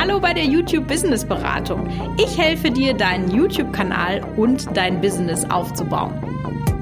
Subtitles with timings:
[0.00, 1.86] Hallo bei der YouTube Business Beratung.
[2.16, 6.14] Ich helfe dir, deinen YouTube-Kanal und dein Business aufzubauen.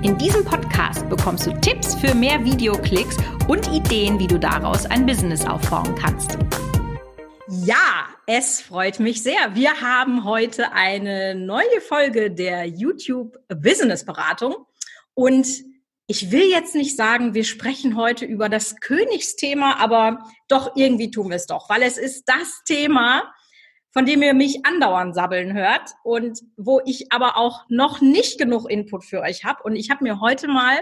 [0.05, 3.17] In diesem Podcast bekommst du Tipps für mehr Videoklicks
[3.49, 6.39] und Ideen, wie du daraus ein Business aufbauen kannst.
[7.49, 9.53] Ja, es freut mich sehr.
[9.53, 14.55] Wir haben heute eine neue Folge der YouTube Business Beratung
[15.15, 15.45] und
[16.11, 21.29] ich will jetzt nicht sagen, wir sprechen heute über das Königsthema, aber doch irgendwie tun
[21.29, 23.31] wir es doch, weil es ist das Thema,
[23.93, 28.71] von dem ihr mich andauernd sabbeln hört und wo ich aber auch noch nicht genug
[28.71, 29.63] Input für euch habe.
[29.65, 30.79] Und ich habe mir heute mal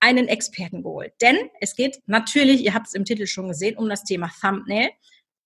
[0.00, 1.14] einen Experten geholt.
[1.22, 4.90] Denn es geht natürlich, ihr habt es im Titel schon gesehen, um das Thema Thumbnail,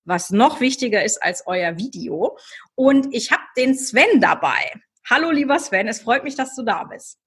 [0.04, 2.36] was noch wichtiger ist als euer Video.
[2.74, 4.72] Und ich habe den Sven dabei.
[5.08, 7.21] Hallo lieber Sven, es freut mich, dass du da bist.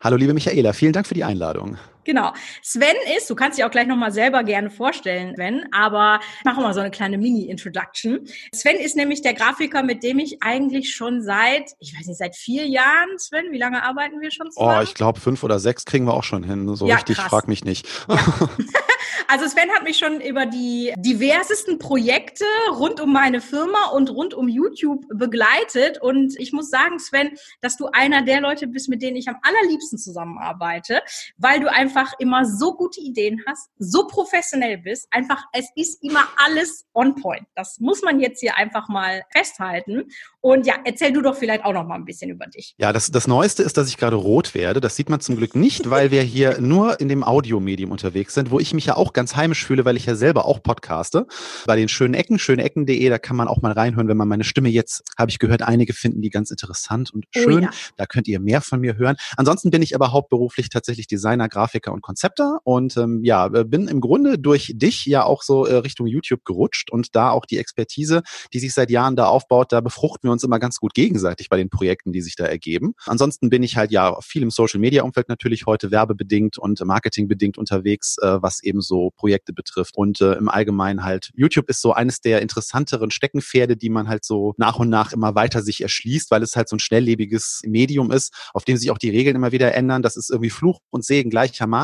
[0.00, 1.78] Hallo liebe Michaela, vielen Dank für die Einladung.
[2.06, 2.32] Genau.
[2.62, 6.60] Sven ist, du kannst dich auch gleich nochmal selber gerne vorstellen, Sven, aber ich mache
[6.60, 8.28] mal so eine kleine Mini-Introduction.
[8.54, 12.36] Sven ist nämlich der Grafiker, mit dem ich eigentlich schon seit, ich weiß nicht, seit
[12.36, 14.78] vier Jahren, Sven, wie lange arbeiten wir schon zusammen?
[14.78, 16.76] Oh, ich glaube fünf oder sechs kriegen wir auch schon hin.
[16.76, 17.28] So ja, richtig, krass.
[17.28, 17.88] frag mich nicht.
[18.08, 18.18] Ja.
[19.28, 24.34] Also Sven hat mich schon über die diversesten Projekte rund um meine Firma und rund
[24.34, 26.00] um YouTube begleitet.
[26.00, 29.36] Und ich muss sagen, Sven, dass du einer der Leute bist, mit denen ich am
[29.42, 31.02] allerliebsten zusammenarbeite,
[31.38, 35.08] weil du einfach immer so gute Ideen hast, so professionell bist.
[35.10, 37.46] Einfach, es ist immer alles on point.
[37.54, 40.04] Das muss man jetzt hier einfach mal festhalten.
[40.40, 42.74] Und ja, erzähl du doch vielleicht auch noch mal ein bisschen über dich.
[42.78, 44.80] Ja, das, das Neueste ist, dass ich gerade rot werde.
[44.80, 48.50] Das sieht man zum Glück nicht, weil wir hier nur in dem Audiomedium unterwegs sind,
[48.50, 51.26] wo ich mich ja auch ganz heimisch fühle, weil ich ja selber auch podcaste.
[51.66, 54.68] Bei den schönen Ecken, schönenecken.de, da kann man auch mal reinhören, wenn man meine Stimme
[54.68, 57.58] jetzt, habe ich gehört, einige finden die ganz interessant und oh schön.
[57.58, 57.70] Oh ja.
[57.96, 59.16] Da könnt ihr mehr von mir hören.
[59.36, 64.00] Ansonsten bin ich aber hauptberuflich tatsächlich Designer, Grafiker und Konzepter und ähm, ja, bin im
[64.00, 68.22] Grunde durch dich ja auch so äh, Richtung YouTube gerutscht und da auch die Expertise,
[68.52, 71.56] die sich seit Jahren da aufbaut, da befruchten wir uns immer ganz gut gegenseitig bei
[71.56, 72.94] den Projekten, die sich da ergeben.
[73.06, 77.58] Ansonsten bin ich halt ja viel im Social Media Umfeld natürlich heute werbebedingt und marketingbedingt
[77.58, 79.96] unterwegs, äh, was eben so Projekte betrifft.
[79.96, 84.24] Und äh, im Allgemeinen halt, YouTube ist so eines der interessanteren Steckenpferde, die man halt
[84.24, 88.10] so nach und nach immer weiter sich erschließt, weil es halt so ein schnelllebiges Medium
[88.10, 90.02] ist, auf dem sich auch die Regeln immer wieder ändern.
[90.02, 91.75] Das ist irgendwie Fluch und Segen gleichermaßen.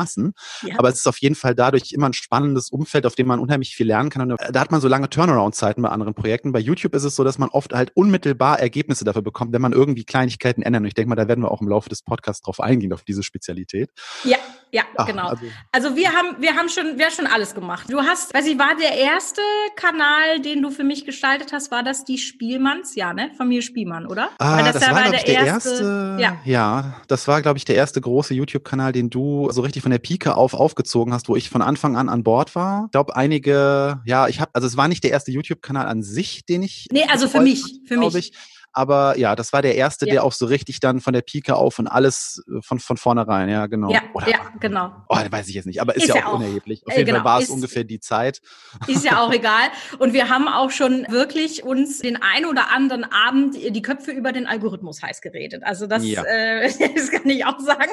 [0.61, 0.75] Ja.
[0.77, 3.75] Aber es ist auf jeden Fall dadurch immer ein spannendes Umfeld, auf dem man unheimlich
[3.75, 4.31] viel lernen kann.
[4.31, 6.51] Und da hat man so lange Turnaround-Zeiten bei anderen Projekten.
[6.51, 9.73] Bei YouTube ist es so, dass man oft halt unmittelbar Ergebnisse dafür bekommt, wenn man
[9.73, 10.81] irgendwie Kleinigkeiten ändert.
[10.81, 13.03] Und ich denke mal, da werden wir auch im Laufe des Podcasts drauf eingehen, auf
[13.03, 13.89] diese Spezialität.
[14.23, 14.37] Ja,
[14.73, 15.27] ja, Ach, genau.
[15.27, 17.85] Also, also, wir haben, wir haben schon, wir haben schon alles gemacht.
[17.91, 19.41] Du hast, weiß ich, war der erste
[19.75, 22.95] Kanal, den du für mich gestaltet hast, war das die Spielmanns?
[22.95, 23.29] Ja, ne?
[23.37, 24.29] Familie Spielmann, oder?
[24.39, 26.37] Ah, das, das war, glaube ich, der erste, erste ja.
[26.43, 29.99] ja, das war, glaube ich, der erste große YouTube-Kanal, den du so richtig von der
[29.99, 32.85] Pike auf aufgezogen hast, wo ich von Anfang an an Bord war.
[32.85, 36.45] Ich glaube, einige, ja, ich habe, also es war nicht der erste YouTube-Kanal an sich,
[36.45, 36.87] den ich.
[36.91, 38.15] Nee, also für mich, für mich.
[38.15, 38.33] Ich.
[38.73, 40.13] Aber ja, das war der erste, ja.
[40.13, 43.47] der auch so richtig dann von der Pike auf und alles äh, von, von vornherein,
[43.47, 43.91] ja, genau.
[43.91, 44.91] Ja, Oder, ja genau.
[45.07, 46.81] Oh, weiß ich jetzt nicht, aber ist, ist ja, auch, unerheblich.
[46.87, 48.41] Auf äh, jeden genau, Fall war es ungefähr die Zeit.
[48.87, 49.69] Ist ja auch egal.
[49.99, 54.31] Und wir haben auch schon wirklich uns den ein oder anderen Abend die Köpfe über
[54.31, 55.63] den Algorithmus heiß geredet.
[55.63, 56.23] Also das, ja.
[56.23, 57.91] äh, das kann ich auch sagen.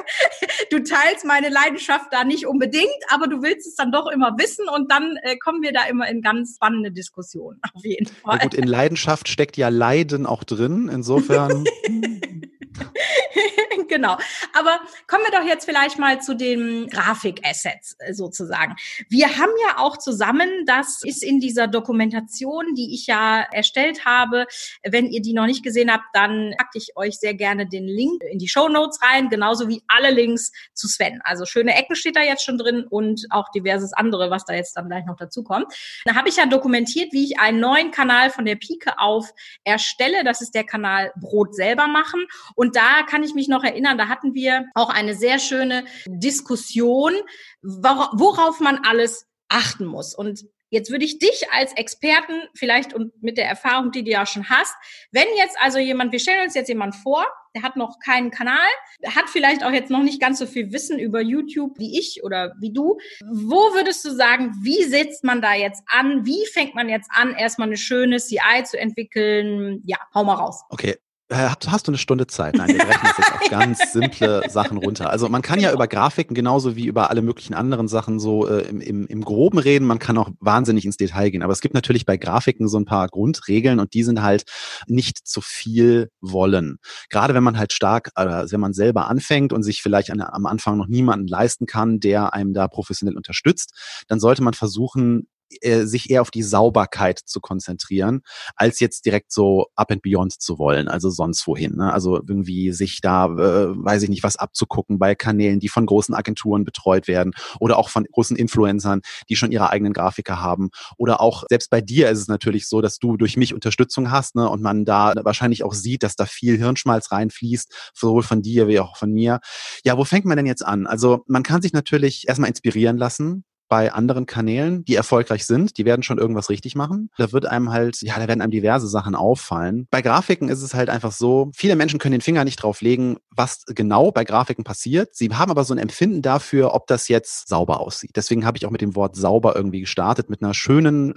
[0.70, 4.66] Du teilst meine Leidenschaft da nicht unbedingt, aber du willst es dann doch immer wissen
[4.74, 7.60] und dann äh, kommen wir da immer in ganz spannende Diskussionen.
[7.74, 8.38] Auf jeden Fall.
[8.38, 10.88] Ja gut, in Leidenschaft steckt ja Leiden auch drin drin.
[10.88, 11.64] Insofern.
[13.88, 14.16] genau.
[14.54, 18.76] Aber kommen wir doch jetzt vielleicht mal zu den Grafikassets äh, sozusagen.
[19.08, 24.46] Wir haben ja auch zusammen, das ist in dieser Dokumentation, die ich ja erstellt habe.
[24.84, 28.22] Wenn ihr die noch nicht gesehen habt, dann packe ich euch sehr gerne den Link
[28.30, 31.20] in die Show Notes rein, genauso wie alle Links zu Sven.
[31.24, 34.76] Also schöne Ecken steht da jetzt schon drin und auch diverses andere, was da jetzt
[34.76, 35.72] dann gleich noch dazu kommt.
[36.04, 39.30] Da habe ich ja dokumentiert, wie ich einen neuen Kanal von der Pike auf
[39.64, 40.24] erstelle.
[40.24, 42.26] Das ist der Kanal Brot selber machen.
[42.60, 47.14] Und da kann ich mich noch erinnern, da hatten wir auch eine sehr schöne Diskussion,
[47.62, 50.14] worauf man alles achten muss.
[50.14, 54.24] Und Jetzt würde ich dich als Experten vielleicht und mit der Erfahrung, die du ja
[54.24, 54.72] schon hast,
[55.10, 57.26] wenn jetzt also jemand, wir stellen uns jetzt jemand vor,
[57.56, 58.68] der hat noch keinen Kanal,
[59.04, 62.54] hat vielleicht auch jetzt noch nicht ganz so viel Wissen über YouTube wie ich oder
[62.60, 62.98] wie du.
[63.28, 66.24] Wo würdest du sagen, wie setzt man da jetzt an?
[66.24, 69.82] Wie fängt man jetzt an, erstmal eine schöne CI zu entwickeln?
[69.84, 70.62] Ja, hau mal raus.
[70.68, 70.96] Okay,
[71.32, 72.56] hast du eine Stunde Zeit?
[72.56, 75.10] Nein, wir brechen das jetzt auf ganz simple Sachen runter.
[75.10, 78.62] Also man kann ja über Grafiken genauso wie über alle möglichen anderen Sachen so äh,
[78.62, 79.86] im, im, im Groben reden.
[79.86, 81.42] Man kann auch wahnsinnig ins Detail gehen.
[81.42, 84.44] Aber es gibt natürlich bei Grafiken so ein paar Grundregeln und die sind halt
[84.86, 86.78] nicht zu viel wollen.
[87.08, 90.46] Gerade wenn man halt stark, äh, wenn man selber anfängt und sich vielleicht an, am
[90.46, 95.28] Anfang noch niemanden leisten kann, der einem da professionell unterstützt, dann sollte man versuchen,
[95.60, 98.22] äh, sich eher auf die Sauberkeit zu konzentrieren,
[98.56, 101.76] als jetzt direkt so up and beyond zu wollen, also sonst wohin.
[101.76, 101.92] Ne?
[101.92, 106.14] Also irgendwie sich da, äh, weiß ich nicht, was abzugucken bei Kanälen, die von großen
[106.14, 110.70] Agenturen betreut werden oder auch von großen Influencern, die schon ihre eigenen Grafiker haben.
[110.96, 114.36] Oder auch selbst bei dir ist es natürlich so, dass du durch mich Unterstützung hast
[114.36, 114.48] ne?
[114.48, 118.80] und man da wahrscheinlich auch sieht, dass da viel Hirnschmalz reinfließt, sowohl von dir wie
[118.80, 119.40] auch von mir.
[119.84, 120.86] Ja, wo fängt man denn jetzt an?
[120.86, 125.84] Also man kann sich natürlich erstmal inspirieren lassen bei anderen Kanälen, die erfolgreich sind, die
[125.84, 127.08] werden schon irgendwas richtig machen.
[127.16, 129.86] Da wird einem halt, ja, da werden einem diverse Sachen auffallen.
[129.92, 133.18] Bei Grafiken ist es halt einfach so, viele Menschen können den Finger nicht drauf legen,
[133.30, 135.14] was genau bei Grafiken passiert.
[135.14, 138.10] Sie haben aber so ein Empfinden dafür, ob das jetzt sauber aussieht.
[138.16, 141.14] Deswegen habe ich auch mit dem Wort sauber irgendwie gestartet, mit einer schönen,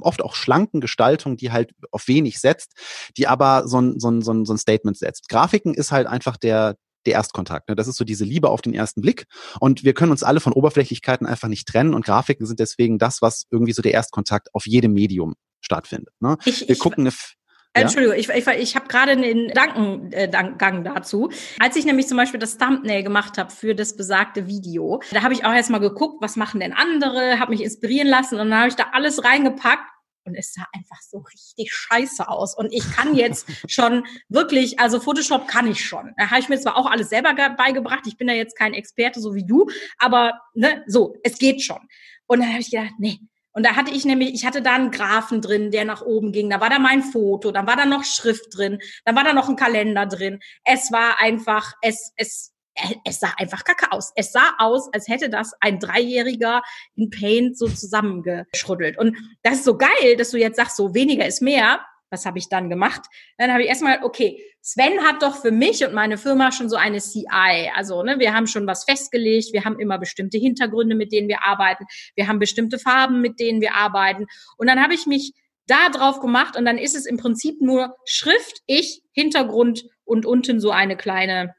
[0.00, 2.72] oft auch schlanken Gestaltung, die halt auf wenig setzt,
[3.16, 5.28] die aber so ein, so ein, so ein, Statement setzt.
[5.28, 6.76] Grafiken ist halt einfach der,
[7.06, 7.68] der Erstkontakt.
[7.68, 7.76] Ne?
[7.76, 9.26] Das ist so diese Liebe auf den ersten Blick.
[9.60, 11.94] Und wir können uns alle von Oberflächlichkeiten einfach nicht trennen.
[11.94, 16.14] Und Grafiken sind deswegen das, was irgendwie so der Erstkontakt auf jedem Medium stattfindet.
[16.20, 16.36] Ne?
[16.44, 17.14] Ich, wir ich, gucken eine
[17.76, 21.30] Entschuldigung, ich, ich, ich habe gerade einen Gedankengang dazu.
[21.58, 25.34] Als ich nämlich zum Beispiel das Thumbnail gemacht habe für das besagte Video, da habe
[25.34, 28.68] ich auch erstmal geguckt, was machen denn andere, habe mich inspirieren lassen und dann habe
[28.68, 29.93] ich da alles reingepackt
[30.24, 32.56] und es sah einfach so richtig scheiße aus.
[32.56, 36.12] Und ich kann jetzt schon wirklich, also Photoshop kann ich schon.
[36.16, 39.20] Da habe ich mir zwar auch alles selber beigebracht, ich bin da jetzt kein Experte
[39.20, 39.66] so wie du,
[39.98, 41.80] aber ne, so, es geht schon.
[42.26, 43.20] Und dann habe ich gedacht, nee.
[43.52, 46.50] Und da hatte ich nämlich, ich hatte da einen Graphen drin, der nach oben ging.
[46.50, 49.48] Da war da mein Foto, dann war da noch Schrift drin, dann war da noch
[49.48, 50.40] ein Kalender drin.
[50.64, 52.52] Es war einfach, es, es,
[53.04, 54.12] es sah einfach kacke aus.
[54.16, 56.62] Es sah aus, als hätte das ein Dreijähriger
[56.96, 58.98] in Paint so zusammengeschruddelt.
[58.98, 61.80] Und das ist so geil, dass du jetzt sagst, so weniger ist mehr.
[62.10, 63.02] Was habe ich dann gemacht?
[63.38, 66.76] Dann habe ich erstmal, okay, Sven hat doch für mich und meine Firma schon so
[66.76, 67.70] eine CI.
[67.74, 71.44] Also, ne, wir haben schon was festgelegt, wir haben immer bestimmte Hintergründe, mit denen wir
[71.44, 71.84] arbeiten,
[72.14, 74.26] wir haben bestimmte Farben, mit denen wir arbeiten.
[74.58, 75.32] Und dann habe ich mich
[75.66, 80.60] da drauf gemacht und dann ist es im Prinzip nur Schrift, ich, Hintergrund und unten
[80.60, 81.54] so eine kleine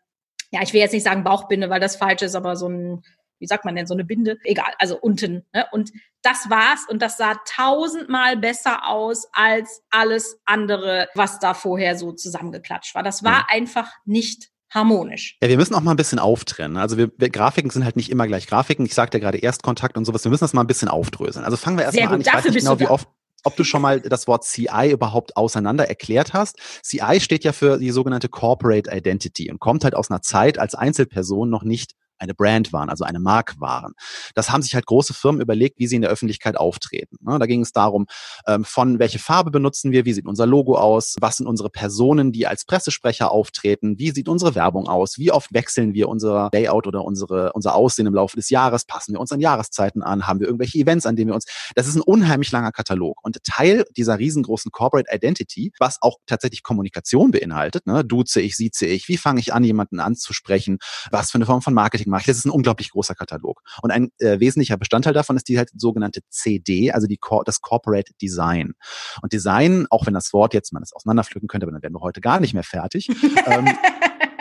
[0.51, 3.03] ja, ich will jetzt nicht sagen Bauchbinde, weil das falsch ist, aber so ein,
[3.39, 4.37] wie sagt man denn, so eine Binde?
[4.43, 5.45] Egal, also unten.
[5.53, 5.65] Ne?
[5.71, 11.97] Und das war's und das sah tausendmal besser aus als alles andere, was da vorher
[11.97, 13.03] so zusammengeklatscht war.
[13.03, 13.47] Das war ja.
[13.49, 15.37] einfach nicht harmonisch.
[15.41, 16.77] Ja, wir müssen auch mal ein bisschen auftrennen.
[16.77, 18.85] Also wir, wir Grafiken sind halt nicht immer gleich Grafiken.
[18.85, 20.23] Ich sagte ja gerade Erstkontakt und sowas.
[20.23, 21.45] Wir müssen das mal ein bisschen aufdröseln.
[21.45, 22.21] Also fangen wir erstmal an.
[22.21, 23.07] Ich Dafür weiß nicht genau, wie oft
[23.45, 26.57] ob du schon mal das Wort CI überhaupt auseinander erklärt hast.
[26.83, 30.75] CI steht ja für die sogenannte Corporate Identity und kommt halt aus einer Zeit, als
[30.75, 33.93] Einzelpersonen noch nicht eine Brand waren, also eine Marke waren.
[34.33, 37.17] Das haben sich halt große Firmen überlegt, wie sie in der Öffentlichkeit auftreten.
[37.21, 38.07] Ne, da ging es darum,
[38.47, 42.31] ähm, von welche Farbe benutzen wir, wie sieht unser Logo aus, was sind unsere Personen,
[42.31, 46.87] die als Pressesprecher auftreten, wie sieht unsere Werbung aus, wie oft wechseln wir unser Layout
[46.87, 50.39] oder unsere, unser Aussehen im Laufe des Jahres, passen wir uns an Jahreszeiten an, haben
[50.39, 51.45] wir irgendwelche Events, an denen wir uns,
[51.75, 56.63] das ist ein unheimlich langer Katalog und Teil dieser riesengroßen Corporate Identity, was auch tatsächlich
[56.63, 60.77] Kommunikation beinhaltet, ne, duze ich, sieze ich, wie fange ich an, jemanden anzusprechen,
[61.11, 62.25] was für eine Form von Marketing Ich.
[62.27, 63.61] Das ist ein unglaublich großer Katalog.
[63.81, 68.13] Und ein äh, wesentlicher Bestandteil davon ist die halt sogenannte CD, also die, das Corporate
[68.21, 68.73] Design.
[69.21, 72.01] Und Design, auch wenn das Wort jetzt man es auseinanderpflücken könnte, aber dann wären wir
[72.01, 73.09] heute gar nicht mehr fertig.
[73.45, 73.67] ähm,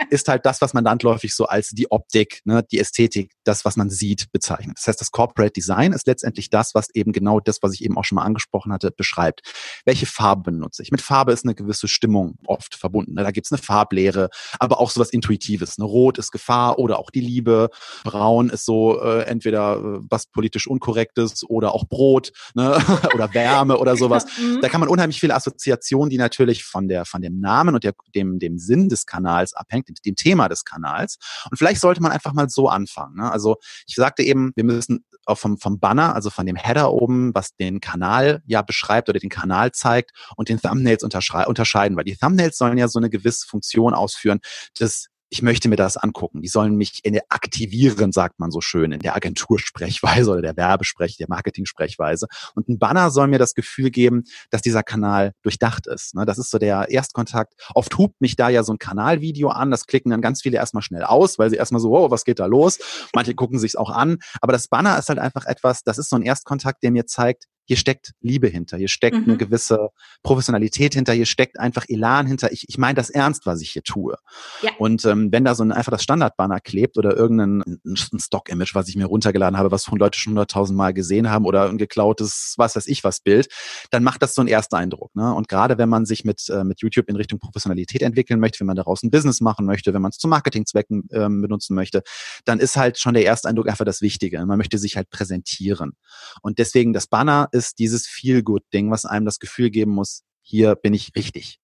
[0.09, 3.75] ist halt das, was man landläufig so als die Optik, ne, die Ästhetik, das, was
[3.75, 4.77] man sieht, bezeichnet.
[4.77, 7.97] Das heißt, das Corporate Design ist letztendlich das, was eben genau das, was ich eben
[7.97, 9.41] auch schon mal angesprochen hatte, beschreibt.
[9.85, 10.91] Welche Farbe benutze ich?
[10.91, 13.13] Mit Farbe ist eine gewisse Stimmung oft verbunden.
[13.13, 13.23] Ne?
[13.23, 15.77] Da gibt's eine Farblehre, aber auch sowas Intuitives.
[15.77, 15.85] Ne?
[15.85, 17.69] Rot ist Gefahr oder auch die Liebe.
[18.03, 22.77] Braun ist so äh, entweder äh, was politisch Unkorrektes oder auch Brot ne?
[23.13, 24.25] oder Wärme oder sowas.
[24.37, 24.61] Mhm.
[24.61, 27.93] Da kann man unheimlich viele Assoziationen, die natürlich von der von dem Namen und der,
[28.13, 31.17] dem dem Sinn des Kanals abhängt, dem Thema des Kanals.
[31.49, 33.15] Und vielleicht sollte man einfach mal so anfangen.
[33.17, 33.31] Ne?
[33.31, 37.33] Also ich sagte eben, wir müssen auch vom, vom Banner, also von dem Header oben,
[37.33, 42.15] was den Kanal ja beschreibt oder den Kanal zeigt und den Thumbnails unterscheiden, weil die
[42.15, 44.39] Thumbnails sollen ja so eine gewisse Funktion ausführen
[44.79, 46.41] des ich möchte mir das angucken.
[46.41, 51.27] Die sollen mich aktivieren, sagt man so schön in der Agentursprechweise oder der Werbesprech, der
[51.29, 52.27] Marketing-Sprechweise.
[52.55, 56.15] Und ein Banner soll mir das Gefühl geben, dass dieser Kanal durchdacht ist.
[56.15, 56.25] Ne?
[56.25, 57.53] Das ist so der Erstkontakt.
[57.73, 59.71] Oft hupt mich da ja so ein Kanalvideo an.
[59.71, 62.39] Das klicken dann ganz viele erstmal schnell aus, weil sie erstmal so, oh, was geht
[62.39, 62.79] da los?
[63.13, 64.17] Manche gucken sich's auch an.
[64.41, 67.45] Aber das Banner ist halt einfach etwas, das ist so ein Erstkontakt, der mir zeigt,
[67.65, 69.23] hier steckt Liebe hinter, hier steckt mhm.
[69.23, 69.89] eine gewisse
[70.23, 72.51] Professionalität hinter, hier steckt einfach Elan hinter.
[72.51, 74.15] Ich, ich meine das ernst, was ich hier tue.
[74.61, 74.71] Ja.
[74.77, 78.87] Und ähm, wenn da so ein, einfach das Standardbanner klebt oder irgendein ein Stock-Image, was
[78.87, 82.75] ich mir runtergeladen habe, was Leute schon hunderttausend Mal gesehen haben oder ein geklautes, was
[82.75, 83.47] weiß ich was Bild,
[83.91, 85.15] dann macht das so einen ersten Eindruck.
[85.15, 85.33] Ne?
[85.33, 88.67] Und gerade wenn man sich mit, äh, mit YouTube in Richtung Professionalität entwickeln möchte, wenn
[88.67, 92.03] man daraus ein Business machen möchte, wenn man es zu Marketingzwecken ähm, benutzen möchte,
[92.45, 94.45] dann ist halt schon der erste Eindruck einfach das Wichtige.
[94.45, 95.93] Man möchte sich halt präsentieren.
[96.41, 100.93] Und deswegen das Banner ist dieses Feel-Good-Ding, was einem das Gefühl geben muss, hier bin
[100.93, 101.59] ich richtig.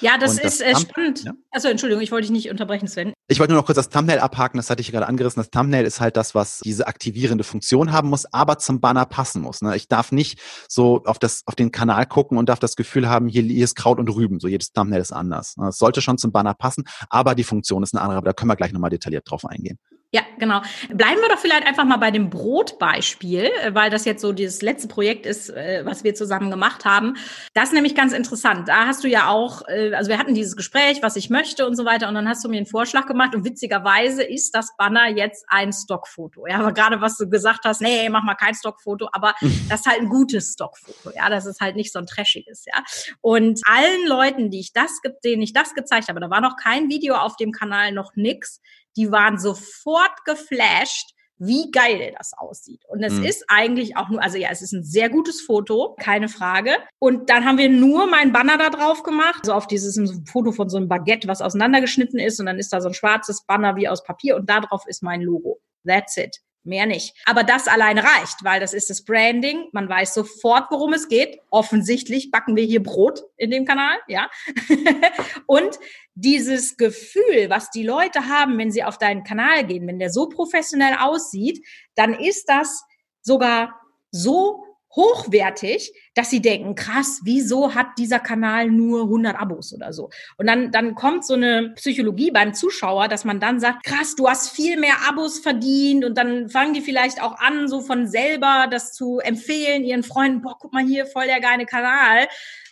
[0.00, 1.24] Ja, das, das ist äh, spannend.
[1.24, 1.32] Ja.
[1.50, 3.12] Also Entschuldigung, ich wollte dich nicht unterbrechen, Sven.
[3.28, 5.40] Ich wollte nur noch kurz das Thumbnail abhaken, das hatte ich gerade angerissen.
[5.40, 9.42] Das Thumbnail ist halt das, was diese aktivierende Funktion haben muss, aber zum Banner passen
[9.42, 9.62] muss.
[9.62, 9.76] Ne?
[9.76, 13.28] Ich darf nicht so auf, das, auf den Kanal gucken und darf das Gefühl haben,
[13.28, 14.40] hier, hier ist Kraut und Rüben.
[14.40, 15.56] So jedes Thumbnail ist anders.
[15.56, 15.68] Ne?
[15.68, 18.18] Es sollte schon zum Banner passen, aber die Funktion ist eine andere.
[18.18, 19.78] Aber da können wir gleich nochmal detailliert drauf eingehen.
[20.12, 20.60] Ja, genau.
[20.88, 24.60] Bleiben wir doch vielleicht einfach mal bei dem Brotbeispiel, äh, weil das jetzt so dieses
[24.60, 27.16] letzte Projekt ist, äh, was wir zusammen gemacht haben.
[27.54, 28.66] Das ist nämlich ganz interessant.
[28.66, 31.76] Da hast du ja auch, äh, also wir hatten dieses Gespräch, was ich möchte und
[31.76, 35.06] so weiter, und dann hast du mir einen Vorschlag gemacht und witzigerweise ist das Banner
[35.08, 36.44] jetzt ein Stockfoto.
[36.48, 39.36] Ja, aber gerade was du gesagt hast, nee, mach mal kein Stockfoto, aber
[39.68, 41.14] das ist halt ein gutes Stockfoto.
[41.14, 42.64] Ja, das ist halt nicht so ein trashiges.
[42.66, 42.82] Ja,
[43.20, 44.90] und allen Leuten, die ich das,
[45.24, 48.60] denen ich das gezeigt habe, da war noch kein Video auf dem Kanal, noch nix
[48.96, 52.84] die waren sofort geflasht, wie geil das aussieht.
[52.86, 53.24] Und es mhm.
[53.24, 56.72] ist eigentlich auch nur, also ja, es ist ein sehr gutes Foto, keine Frage.
[56.98, 59.98] Und dann haben wir nur mein Banner da drauf gemacht, so auf dieses
[60.30, 62.40] Foto von so einem Baguette, was auseinandergeschnitten ist.
[62.40, 65.02] Und dann ist da so ein schwarzes Banner wie aus Papier und da drauf ist
[65.02, 65.60] mein Logo.
[65.86, 66.40] That's it.
[66.62, 67.14] Mehr nicht.
[67.24, 69.68] Aber das alleine reicht, weil das ist das Branding.
[69.72, 71.38] Man weiß sofort, worum es geht.
[71.50, 74.28] Offensichtlich backen wir hier Brot in dem Kanal, ja.
[75.46, 75.78] und
[76.14, 80.28] dieses Gefühl, was die Leute haben, wenn sie auf deinen Kanal gehen, wenn der so
[80.28, 82.84] professionell aussieht, dann ist das
[83.22, 84.64] sogar so
[84.94, 90.10] hochwertig, dass sie denken, krass, wieso hat dieser Kanal nur 100 Abos oder so?
[90.36, 94.28] Und dann, dann kommt so eine Psychologie beim Zuschauer, dass man dann sagt, krass, du
[94.28, 98.66] hast viel mehr Abos verdient und dann fangen die vielleicht auch an, so von selber
[98.70, 102.26] das zu empfehlen, ihren Freunden, boah, guck mal hier, voll der geile Kanal.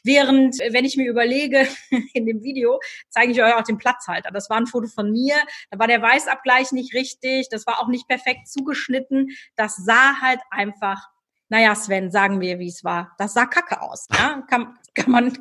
[0.04, 1.68] Während, wenn ich mir überlege,
[2.14, 4.30] in dem Video zeige ich euch auch den Platzhalter.
[4.32, 5.36] Das war ein Foto von mir.
[5.70, 7.48] Da war der Weißabgleich nicht richtig.
[7.50, 9.28] Das war auch nicht perfekt zugeschnitten.
[9.56, 11.08] Das sah halt einfach
[11.48, 13.14] naja, Sven, sagen wir, wie es war.
[13.18, 14.06] Das sah kacke aus.
[14.12, 14.42] Ja?
[14.48, 15.38] Kann, kann, man,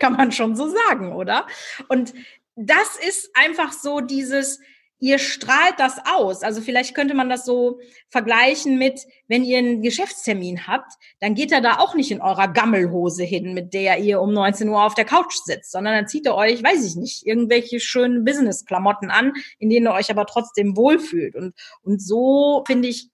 [0.00, 1.46] kann man schon so sagen, oder?
[1.88, 2.14] Und
[2.56, 4.60] das ist einfach so dieses,
[5.00, 6.42] ihr strahlt das aus.
[6.42, 11.52] Also vielleicht könnte man das so vergleichen mit, wenn ihr einen Geschäftstermin habt, dann geht
[11.52, 14.94] er da auch nicht in eurer Gammelhose hin, mit der ihr um 19 Uhr auf
[14.94, 19.32] der Couch sitzt, sondern dann zieht ihr euch, weiß ich nicht, irgendwelche schönen Business-Klamotten an,
[19.58, 21.36] in denen ihr euch aber trotzdem wohlfühlt.
[21.36, 23.08] Und, und so, finde ich,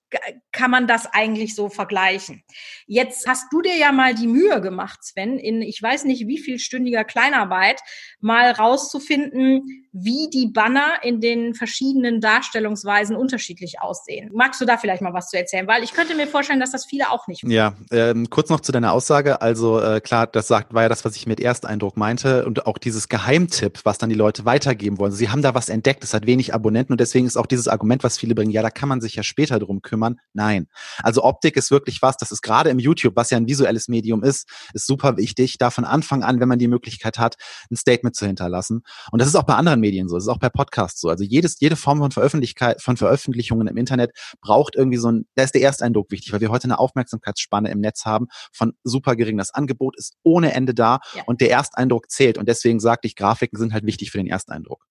[0.53, 2.43] kann man das eigentlich so vergleichen.
[2.87, 6.39] Jetzt hast du dir ja mal die Mühe gemacht, Sven, in ich weiß nicht wie
[6.39, 7.81] viel stündiger Kleinarbeit,
[8.21, 14.31] mal rauszufinden, wie die Banner in den verschiedenen Darstellungsweisen unterschiedlich aussehen.
[14.35, 15.67] Magst du da vielleicht mal was zu erzählen?
[15.67, 17.45] Weil ich könnte mir vorstellen, dass das viele auch nicht.
[17.45, 19.41] Ja, ähm, kurz noch zu deiner Aussage.
[19.41, 22.79] Also äh, klar, das sagt, war ja das, was ich mit Ersteindruck meinte und auch
[22.79, 25.13] dieses Geheimtipp, was dann die Leute weitergeben wollen.
[25.13, 28.03] Sie haben da was entdeckt, es hat wenig Abonnenten und deswegen ist auch dieses Argument,
[28.03, 30.21] was viele bringen, ja, da kann man sich ja später drum kümmern man?
[30.33, 30.69] Nein.
[31.03, 34.23] Also Optik ist wirklich was, das ist gerade im YouTube, was ja ein visuelles Medium
[34.23, 37.37] ist, ist super wichtig, da von Anfang an, wenn man die Möglichkeit hat,
[37.71, 38.83] ein Statement zu hinterlassen.
[39.11, 41.09] Und das ist auch bei anderen Medien so, das ist auch bei Podcasts so.
[41.09, 45.45] Also jedes, jede Form von, Veröffentlichkeit, von Veröffentlichungen im Internet braucht irgendwie so ein, da
[45.45, 49.39] ist der Ersteindruck wichtig, weil wir heute eine Aufmerksamkeitsspanne im Netz haben von super gering.
[49.39, 51.23] Das Angebot ist ohne Ende da ja.
[51.27, 52.39] und der Ersteindruck zählt.
[52.39, 54.85] Und deswegen sagte ich, Grafiken sind halt wichtig für den Ersteindruck.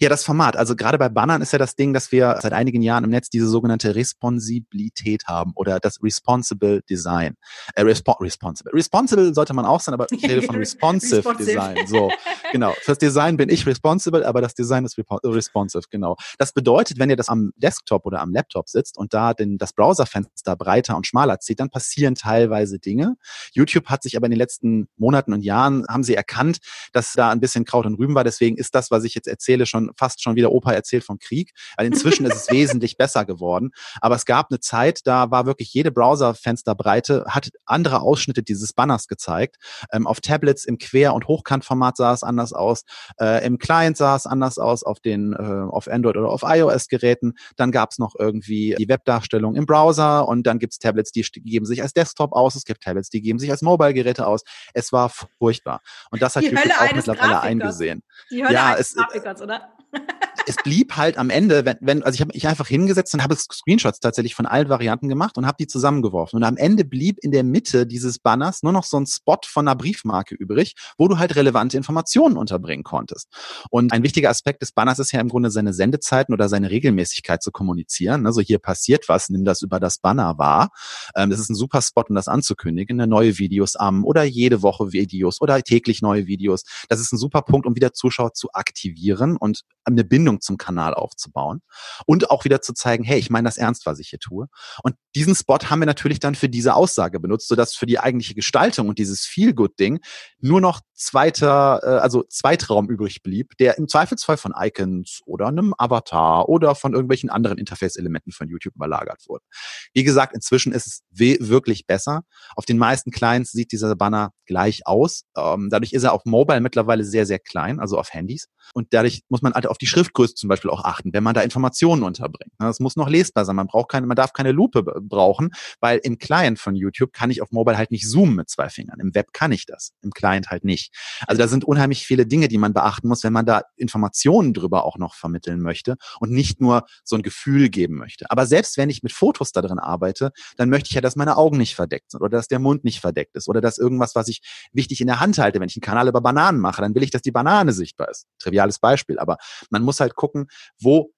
[0.00, 0.56] Ja, das Format.
[0.56, 3.30] Also gerade bei Bannern ist ja das Ding, dass wir seit einigen Jahren im Netz
[3.30, 7.36] diese sogenannte Responsibilität haben oder das Responsible Design.
[7.74, 8.72] Äh, respo responsible.
[8.72, 11.46] Responsible sollte man auch sein, aber ich rede von responsive, responsive.
[11.46, 11.86] Design.
[11.86, 12.10] So,
[12.52, 12.74] genau.
[12.80, 16.16] Fürs Design bin ich responsible, aber das Design ist responsive, genau.
[16.38, 19.72] Das bedeutet, wenn ihr das am Desktop oder am Laptop sitzt und da den, das
[19.72, 23.16] Browserfenster breiter und schmaler zieht, dann passieren teilweise Dinge.
[23.52, 26.58] YouTube hat sich aber in den letzten Monaten und Jahren, haben sie erkannt,
[26.92, 28.24] dass da ein bisschen Kraut und Rüben war.
[28.24, 31.18] Deswegen ist das, was ich jetzt erzähle, erzähle schon fast schon wieder Opa erzählt vom
[31.18, 31.52] Krieg.
[31.76, 33.70] Weil inzwischen ist es wesentlich besser geworden.
[34.00, 39.06] Aber es gab eine Zeit, da war wirklich jede Browserfensterbreite, hat andere Ausschnitte dieses Banners
[39.06, 39.56] gezeigt.
[39.92, 42.82] Ähm, auf Tablets im Quer- und Hochkantformat sah es anders aus.
[43.20, 47.34] Äh, Im Client sah es anders aus, auf den äh, auf Android oder auf iOS-Geräten.
[47.56, 51.22] Dann gab es noch irgendwie die Webdarstellung im Browser und dann gibt es Tablets, die
[51.22, 52.54] geben sich als Desktop aus.
[52.54, 54.42] Es gibt Tablets, die geben sich als Mobile-Geräte aus.
[54.72, 55.80] Es war furchtbar.
[56.10, 57.42] Und das hat YouTube auch mittlerweile Grafikers.
[57.42, 58.02] eingesehen.
[58.30, 59.60] Die Hölle ja, eines es, Grafikers, masse
[59.92, 60.00] det.
[60.46, 63.36] es blieb halt am Ende, wenn, wenn also ich habe mich einfach hingesetzt und habe
[63.36, 66.36] Screenshots tatsächlich von allen Varianten gemacht und habe die zusammengeworfen.
[66.36, 69.66] Und am Ende blieb in der Mitte dieses Banners nur noch so ein Spot von
[69.66, 73.28] einer Briefmarke übrig, wo du halt relevante Informationen unterbringen konntest.
[73.70, 77.42] Und ein wichtiger Aspekt des Banners ist ja im Grunde seine Sendezeiten oder seine Regelmäßigkeit
[77.42, 78.26] zu kommunizieren.
[78.26, 80.70] Also hier passiert was, nimm das über das Banner wahr.
[81.16, 82.96] Ähm, das ist ein super Spot, um das anzukündigen.
[83.08, 86.64] Neue Videos am oder jede Woche Videos oder täglich neue Videos.
[86.88, 90.56] Das ist ein super Punkt, um wieder Zuschauer zu aktivieren und eine Bindung Beziehung zum
[90.56, 91.60] Kanal aufzubauen
[92.06, 94.46] und auch wieder zu zeigen, hey, ich meine das ernst, was ich hier tue.
[94.82, 98.34] Und diesen Spot haben wir natürlich dann für diese Aussage benutzt, sodass für die eigentliche
[98.34, 100.00] Gestaltung und dieses Feel-Good-Ding
[100.40, 105.74] nur noch zweiter, äh, also Zweitraum übrig blieb, der im Zweifelsfall von Icons oder einem
[105.78, 109.44] Avatar oder von irgendwelchen anderen Interface-Elementen von YouTube überlagert wurde.
[109.92, 112.22] Wie gesagt, inzwischen ist es wirklich besser.
[112.56, 115.24] Auf den meisten Clients sieht dieser Banner gleich aus.
[115.36, 118.48] Ähm, dadurch ist er auf Mobile mittlerweile sehr, sehr klein, also auf Handys.
[118.72, 121.42] Und dadurch muss man halt auf die Schriftgröße zum Beispiel auch achten, wenn man da
[121.42, 122.52] Informationen unterbringt.
[122.58, 123.56] Das muss noch lesbar sein.
[123.56, 125.50] Man braucht keine, man darf keine Lupe brauchen,
[125.80, 129.00] weil im Client von YouTube kann ich auf Mobile halt nicht zoomen mit zwei Fingern.
[129.00, 130.94] Im Web kann ich das, im Client halt nicht.
[131.26, 134.84] Also da sind unheimlich viele Dinge, die man beachten muss, wenn man da Informationen drüber
[134.84, 138.30] auch noch vermitteln möchte und nicht nur so ein Gefühl geben möchte.
[138.30, 141.36] Aber selbst wenn ich mit Fotos da drin arbeite, dann möchte ich ja, dass meine
[141.36, 144.28] Augen nicht verdeckt sind oder dass der Mund nicht verdeckt ist oder dass irgendwas, was
[144.28, 144.40] ich
[144.72, 147.10] wichtig in der Hand halte, wenn ich einen Kanal über Bananen mache, dann will ich,
[147.10, 148.26] dass die Banane sichtbar ist.
[148.38, 149.18] Triviales Beispiel.
[149.18, 149.36] Aber
[149.70, 150.46] man muss halt gucken,
[150.80, 151.12] wo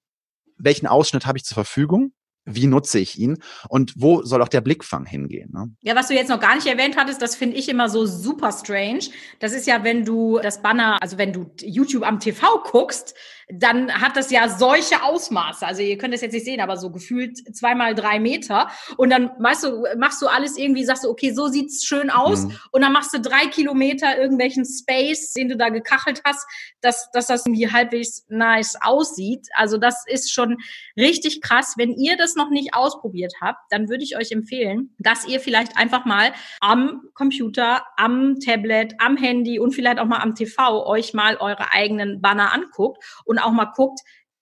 [0.57, 2.13] welchen Ausschnitt habe ich zur Verfügung
[2.47, 3.37] wie nutze ich ihn
[3.67, 5.51] und wo soll auch der Blickfang hingehen.
[5.53, 5.69] Ne?
[5.81, 8.51] Ja, was du jetzt noch gar nicht erwähnt hattest, das finde ich immer so super
[8.51, 9.01] strange.
[9.39, 13.13] Das ist ja, wenn du das Banner, also wenn du YouTube am TV guckst,
[13.49, 15.65] dann hat das ja solche Ausmaße.
[15.65, 18.69] Also ihr könnt das jetzt nicht sehen, aber so gefühlt zweimal drei Meter.
[18.97, 22.43] Und dann weißt du, machst du alles irgendwie, sagst du, okay, so sieht's schön aus.
[22.43, 22.57] Mhm.
[22.71, 26.45] Und dann machst du drei Kilometer irgendwelchen Space, den du da gekachelt hast,
[26.81, 29.47] dass, dass das irgendwie halbwegs nice aussieht.
[29.53, 30.57] Also das ist schon
[30.97, 31.75] richtig krass.
[31.77, 35.77] Wenn ihr das noch nicht ausprobiert habt, dann würde ich euch empfehlen, dass ihr vielleicht
[35.77, 41.13] einfach mal am Computer, am Tablet, am Handy und vielleicht auch mal am TV euch
[41.13, 43.99] mal eure eigenen Banner anguckt und und auch mal guckt,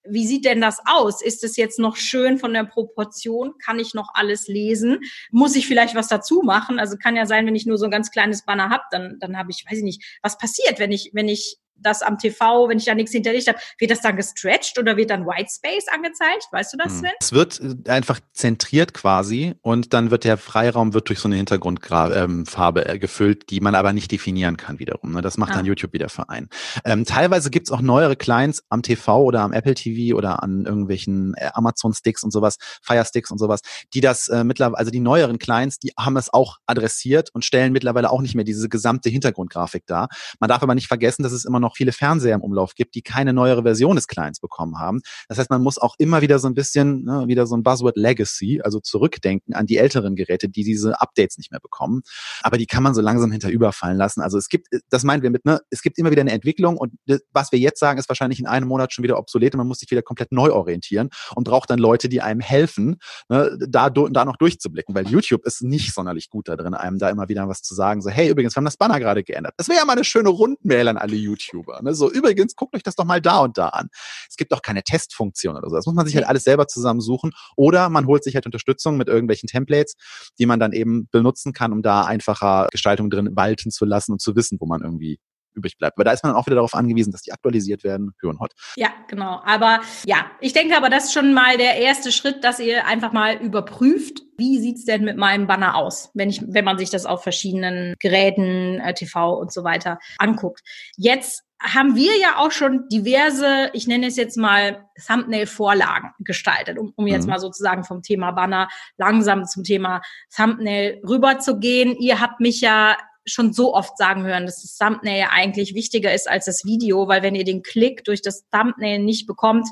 [0.07, 1.21] wie sieht denn das aus?
[1.21, 3.53] Ist es jetzt noch schön von der Proportion?
[3.63, 4.99] Kann ich noch alles lesen?
[5.31, 6.79] Muss ich vielleicht was dazu machen?
[6.79, 9.37] Also kann ja sein, wenn ich nur so ein ganz kleines Banner habe, dann, dann
[9.37, 12.77] habe ich, weiß ich nicht, was passiert, wenn ich, wenn ich das am TV, wenn
[12.77, 16.48] ich da nichts hinterlegt habe, wird das dann gestretched oder wird dann Whitespace angezeigt?
[16.51, 17.00] Weißt du das, hm.
[17.00, 17.12] Sven?
[17.20, 21.36] Es wird äh, einfach zentriert quasi und dann wird der Freiraum wird durch so eine
[21.36, 25.13] Hintergrundfarbe ähm, gefüllt, die man aber nicht definieren kann wiederum.
[25.13, 25.22] Ne?
[25.22, 25.55] Das macht ah.
[25.58, 26.50] dann YouTube wieder für einen.
[26.84, 31.33] Ähm, teilweise gibt's auch neuere Clients am TV oder am Apple TV oder an irgendwelchen
[31.35, 33.61] äh, Amazon-Sticks und sowas, Fire-Sticks und sowas,
[33.94, 37.74] die das äh, mittlerweile, also die neueren Clients, die haben es auch adressiert und stellen
[37.74, 40.09] mittlerweile auch nicht mehr diese gesamte Hintergrundgrafik dar.
[40.40, 42.95] Man darf aber nicht vergessen, dass es immer noch noch viele Fernseher im Umlauf gibt,
[42.95, 45.01] die keine neuere Version des Clients bekommen haben.
[45.27, 47.97] Das heißt, man muss auch immer wieder so ein bisschen, ne, wieder so ein Buzzword
[47.97, 52.01] Legacy, also zurückdenken an die älteren Geräte, die diese Updates nicht mehr bekommen.
[52.41, 54.21] Aber die kann man so langsam hinterüberfallen lassen.
[54.21, 56.93] Also es gibt, das meinen wir mit, ne, es gibt immer wieder eine Entwicklung und
[57.31, 59.79] was wir jetzt sagen, ist wahrscheinlich in einem Monat schon wieder obsolet und man muss
[59.79, 62.97] sich wieder komplett neu orientieren und braucht dann Leute, die einem helfen,
[63.29, 67.09] ne, da, da noch durchzublicken, weil YouTube ist nicht sonderlich gut da drin, einem da
[67.09, 69.53] immer wieder was zu sagen, so, hey, übrigens, wir haben das Banner gerade geändert.
[69.57, 71.54] Das wäre ja mal eine schöne Rundmail an alle YouTube.
[71.55, 71.81] YouTuber.
[71.81, 71.94] Ne?
[71.94, 73.89] So, übrigens, guckt euch das doch mal da und da an.
[74.29, 75.75] Es gibt auch keine Testfunktion oder so.
[75.75, 77.31] Das muss man sich halt alles selber zusammensuchen.
[77.55, 79.96] Oder man holt sich halt Unterstützung mit irgendwelchen Templates,
[80.37, 84.22] die man dann eben benutzen kann, um da einfacher Gestaltung drin walten zu lassen und
[84.22, 85.20] zu wissen, wo man irgendwie
[85.55, 85.98] übrig bleibt.
[85.98, 88.51] Aber da ist man auch wieder darauf angewiesen, dass die aktualisiert werden, für und hot.
[88.75, 89.41] Ja, genau.
[89.46, 93.13] Aber ja, ich denke aber, das ist schon mal der erste Schritt, dass ihr einfach
[93.13, 97.05] mal überprüft, wie sieht's denn mit meinem Banner aus, wenn ich, wenn man sich das
[97.05, 100.61] auf verschiedenen Geräten, äh, TV und so weiter anguckt.
[100.98, 106.94] Jetzt haben wir ja auch schon diverse, ich nenne es jetzt mal Thumbnail-Vorlagen gestaltet, um,
[106.96, 107.31] um jetzt mhm.
[107.31, 110.01] mal sozusagen vom Thema Banner langsam zum Thema
[110.35, 111.96] Thumbnail rüberzugehen.
[111.96, 116.29] Ihr habt mich ja schon so oft sagen hören, dass das Thumbnail eigentlich wichtiger ist
[116.29, 119.68] als das Video, weil wenn ihr den Klick durch das Thumbnail nicht bekommt,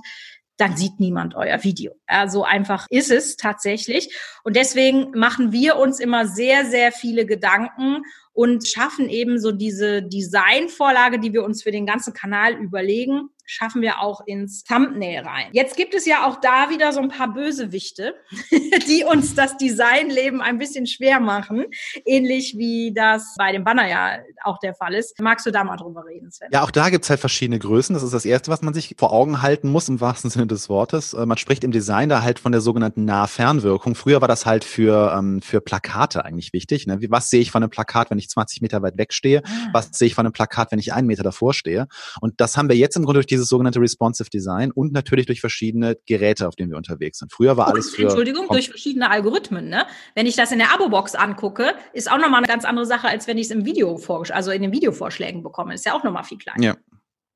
[0.58, 1.94] dann sieht niemand euer Video.
[2.10, 4.16] Ja, so einfach ist es tatsächlich.
[4.44, 10.02] Und deswegen machen wir uns immer sehr, sehr viele Gedanken und schaffen eben so diese
[10.04, 15.50] Designvorlage, die wir uns für den ganzen Kanal überlegen, schaffen wir auch ins Thumbnail rein.
[15.52, 18.16] Jetzt gibt es ja auch da wieder so ein paar Bösewichte,
[18.88, 21.66] die uns das Designleben ein bisschen schwer machen,
[22.06, 25.20] ähnlich wie das bei dem Banner ja auch der Fall ist.
[25.20, 26.50] Magst du da mal drüber reden, Sven?
[26.52, 27.94] Ja, auch da gibt es halt verschiedene Größen.
[27.94, 30.70] Das ist das Erste, was man sich vor Augen halten muss, im wahrsten Sinne des
[30.70, 31.14] Wortes.
[31.14, 33.96] Äh, man spricht im Design da halt von der sogenannten Nah-Fernwirkung.
[33.96, 36.88] Früher war das halt für, ähm, für Plakate eigentlich wichtig.
[36.88, 37.00] Ne?
[37.10, 39.42] Was sehe ich von einem Plakat, wenn ich 20 Meter weit weg stehe?
[39.46, 39.70] Ah.
[39.74, 41.88] Was sehe ich von einem Plakat, wenn ich einen Meter davor stehe?
[42.22, 45.42] Und das haben wir jetzt im Grunde durch dieses sogenannte Responsive Design und natürlich durch
[45.42, 47.32] verschiedene Geräte, auf denen wir unterwegs sind.
[47.32, 48.04] Früher war alles für.
[48.04, 49.70] Entschuldigung, durch verschiedene Algorithmen.
[49.70, 49.86] Ne?
[50.16, 53.28] Wenn ich das in der Abo-Box angucke, ist auch nochmal eine ganz andere Sache, als
[53.28, 55.74] wenn ich es im Video also in den Videovorschlägen bekomme.
[55.74, 56.64] Ist ja auch nochmal viel kleiner.
[56.64, 56.76] Ja.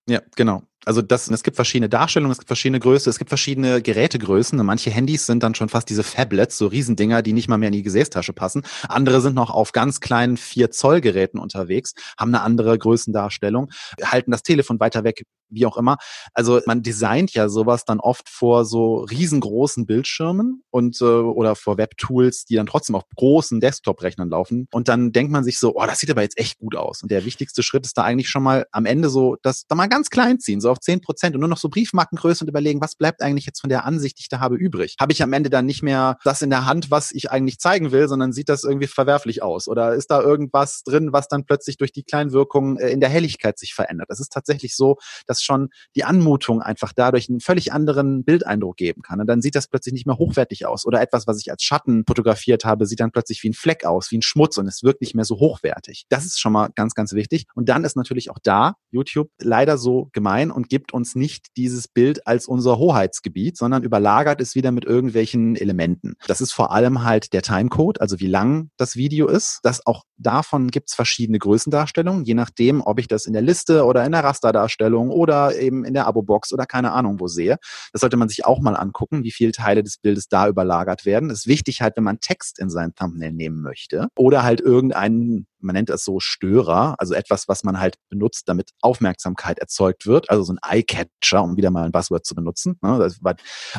[0.09, 0.63] Ja, genau.
[0.85, 4.63] Also das, es gibt verschiedene Darstellungen, es gibt verschiedene Größen, es gibt verschiedene Gerätegrößen.
[4.65, 7.73] Manche Handys sind dann schon fast diese Fablets, so Riesendinger, die nicht mal mehr in
[7.73, 8.63] die Gesäßtasche passen.
[8.87, 13.69] Andere sind noch auf ganz kleinen 4 Zoll Geräten unterwegs, haben eine andere Größendarstellung,
[14.01, 15.97] halten das Telefon weiter weg, wie auch immer.
[16.33, 21.77] Also man designt ja sowas dann oft vor so riesengroßen Bildschirmen und äh, oder vor
[21.77, 24.67] Webtools, die dann trotzdem auf großen Desktop-Rechnern laufen.
[24.71, 27.01] Und dann denkt man sich so, oh, das sieht aber jetzt echt gut aus.
[27.01, 29.87] Und der wichtigste Schritt ist da eigentlich schon mal am Ende so, das da mal
[29.87, 32.95] ganz klein ziehen, so auf zehn Prozent und nur noch so Briefmarkengröße und überlegen, was
[32.95, 34.95] bleibt eigentlich jetzt von der Ansicht, die ich da habe, übrig?
[34.99, 37.91] Habe ich am Ende dann nicht mehr das in der Hand, was ich eigentlich zeigen
[37.91, 39.67] will, sondern sieht das irgendwie verwerflich aus?
[39.67, 43.57] Oder ist da irgendwas drin, was dann plötzlich durch die Kleinwirkung äh, in der Helligkeit
[43.59, 44.09] sich verändert?
[44.09, 49.01] Das ist tatsächlich so, dass schon die Anmutung einfach dadurch einen völlig anderen Bildeindruck geben
[49.01, 49.19] kann.
[49.19, 50.85] Und dann sieht das plötzlich nicht mehr hochwertig aus.
[50.85, 54.11] Oder etwas, was ich als Schatten fotografiert habe, sieht dann plötzlich wie ein Fleck aus,
[54.11, 56.05] wie ein Schmutz und es wirkt nicht mehr so hochwertig.
[56.09, 57.45] Das ist schon mal ganz, ganz wichtig.
[57.55, 61.87] Und dann ist natürlich auch da YouTube leider so gemein und gibt uns nicht dieses
[61.87, 66.15] Bild als unser Hoheitsgebiet, sondern überlagert es wieder mit irgendwelchen Elementen.
[66.25, 69.59] Das ist vor allem halt der Timecode, also wie lang das Video ist.
[69.61, 73.85] Das auch davon gibt es verschiedene Größendarstellungen, je nachdem, ob ich das in der Liste
[73.85, 77.57] oder in der Rasterdarstellung oder eben in der Abo-Box oder keine Ahnung wo sehe.
[77.93, 81.29] Das sollte man sich auch mal angucken, wie viele Teile des Bildes da überlagert werden.
[81.29, 85.45] Das ist wichtig halt, wenn man Text in sein Thumbnail nehmen möchte oder halt irgendeinen
[85.59, 90.29] man nennt das so Störer, also etwas, was man halt benutzt, damit Aufmerksamkeit erzeugt wird,
[90.29, 92.77] also so ein Eye-Catcher, um wieder mal ein Buzzword zu benutzen.
[92.81, 92.97] Ne?
[92.99, 93.19] Das,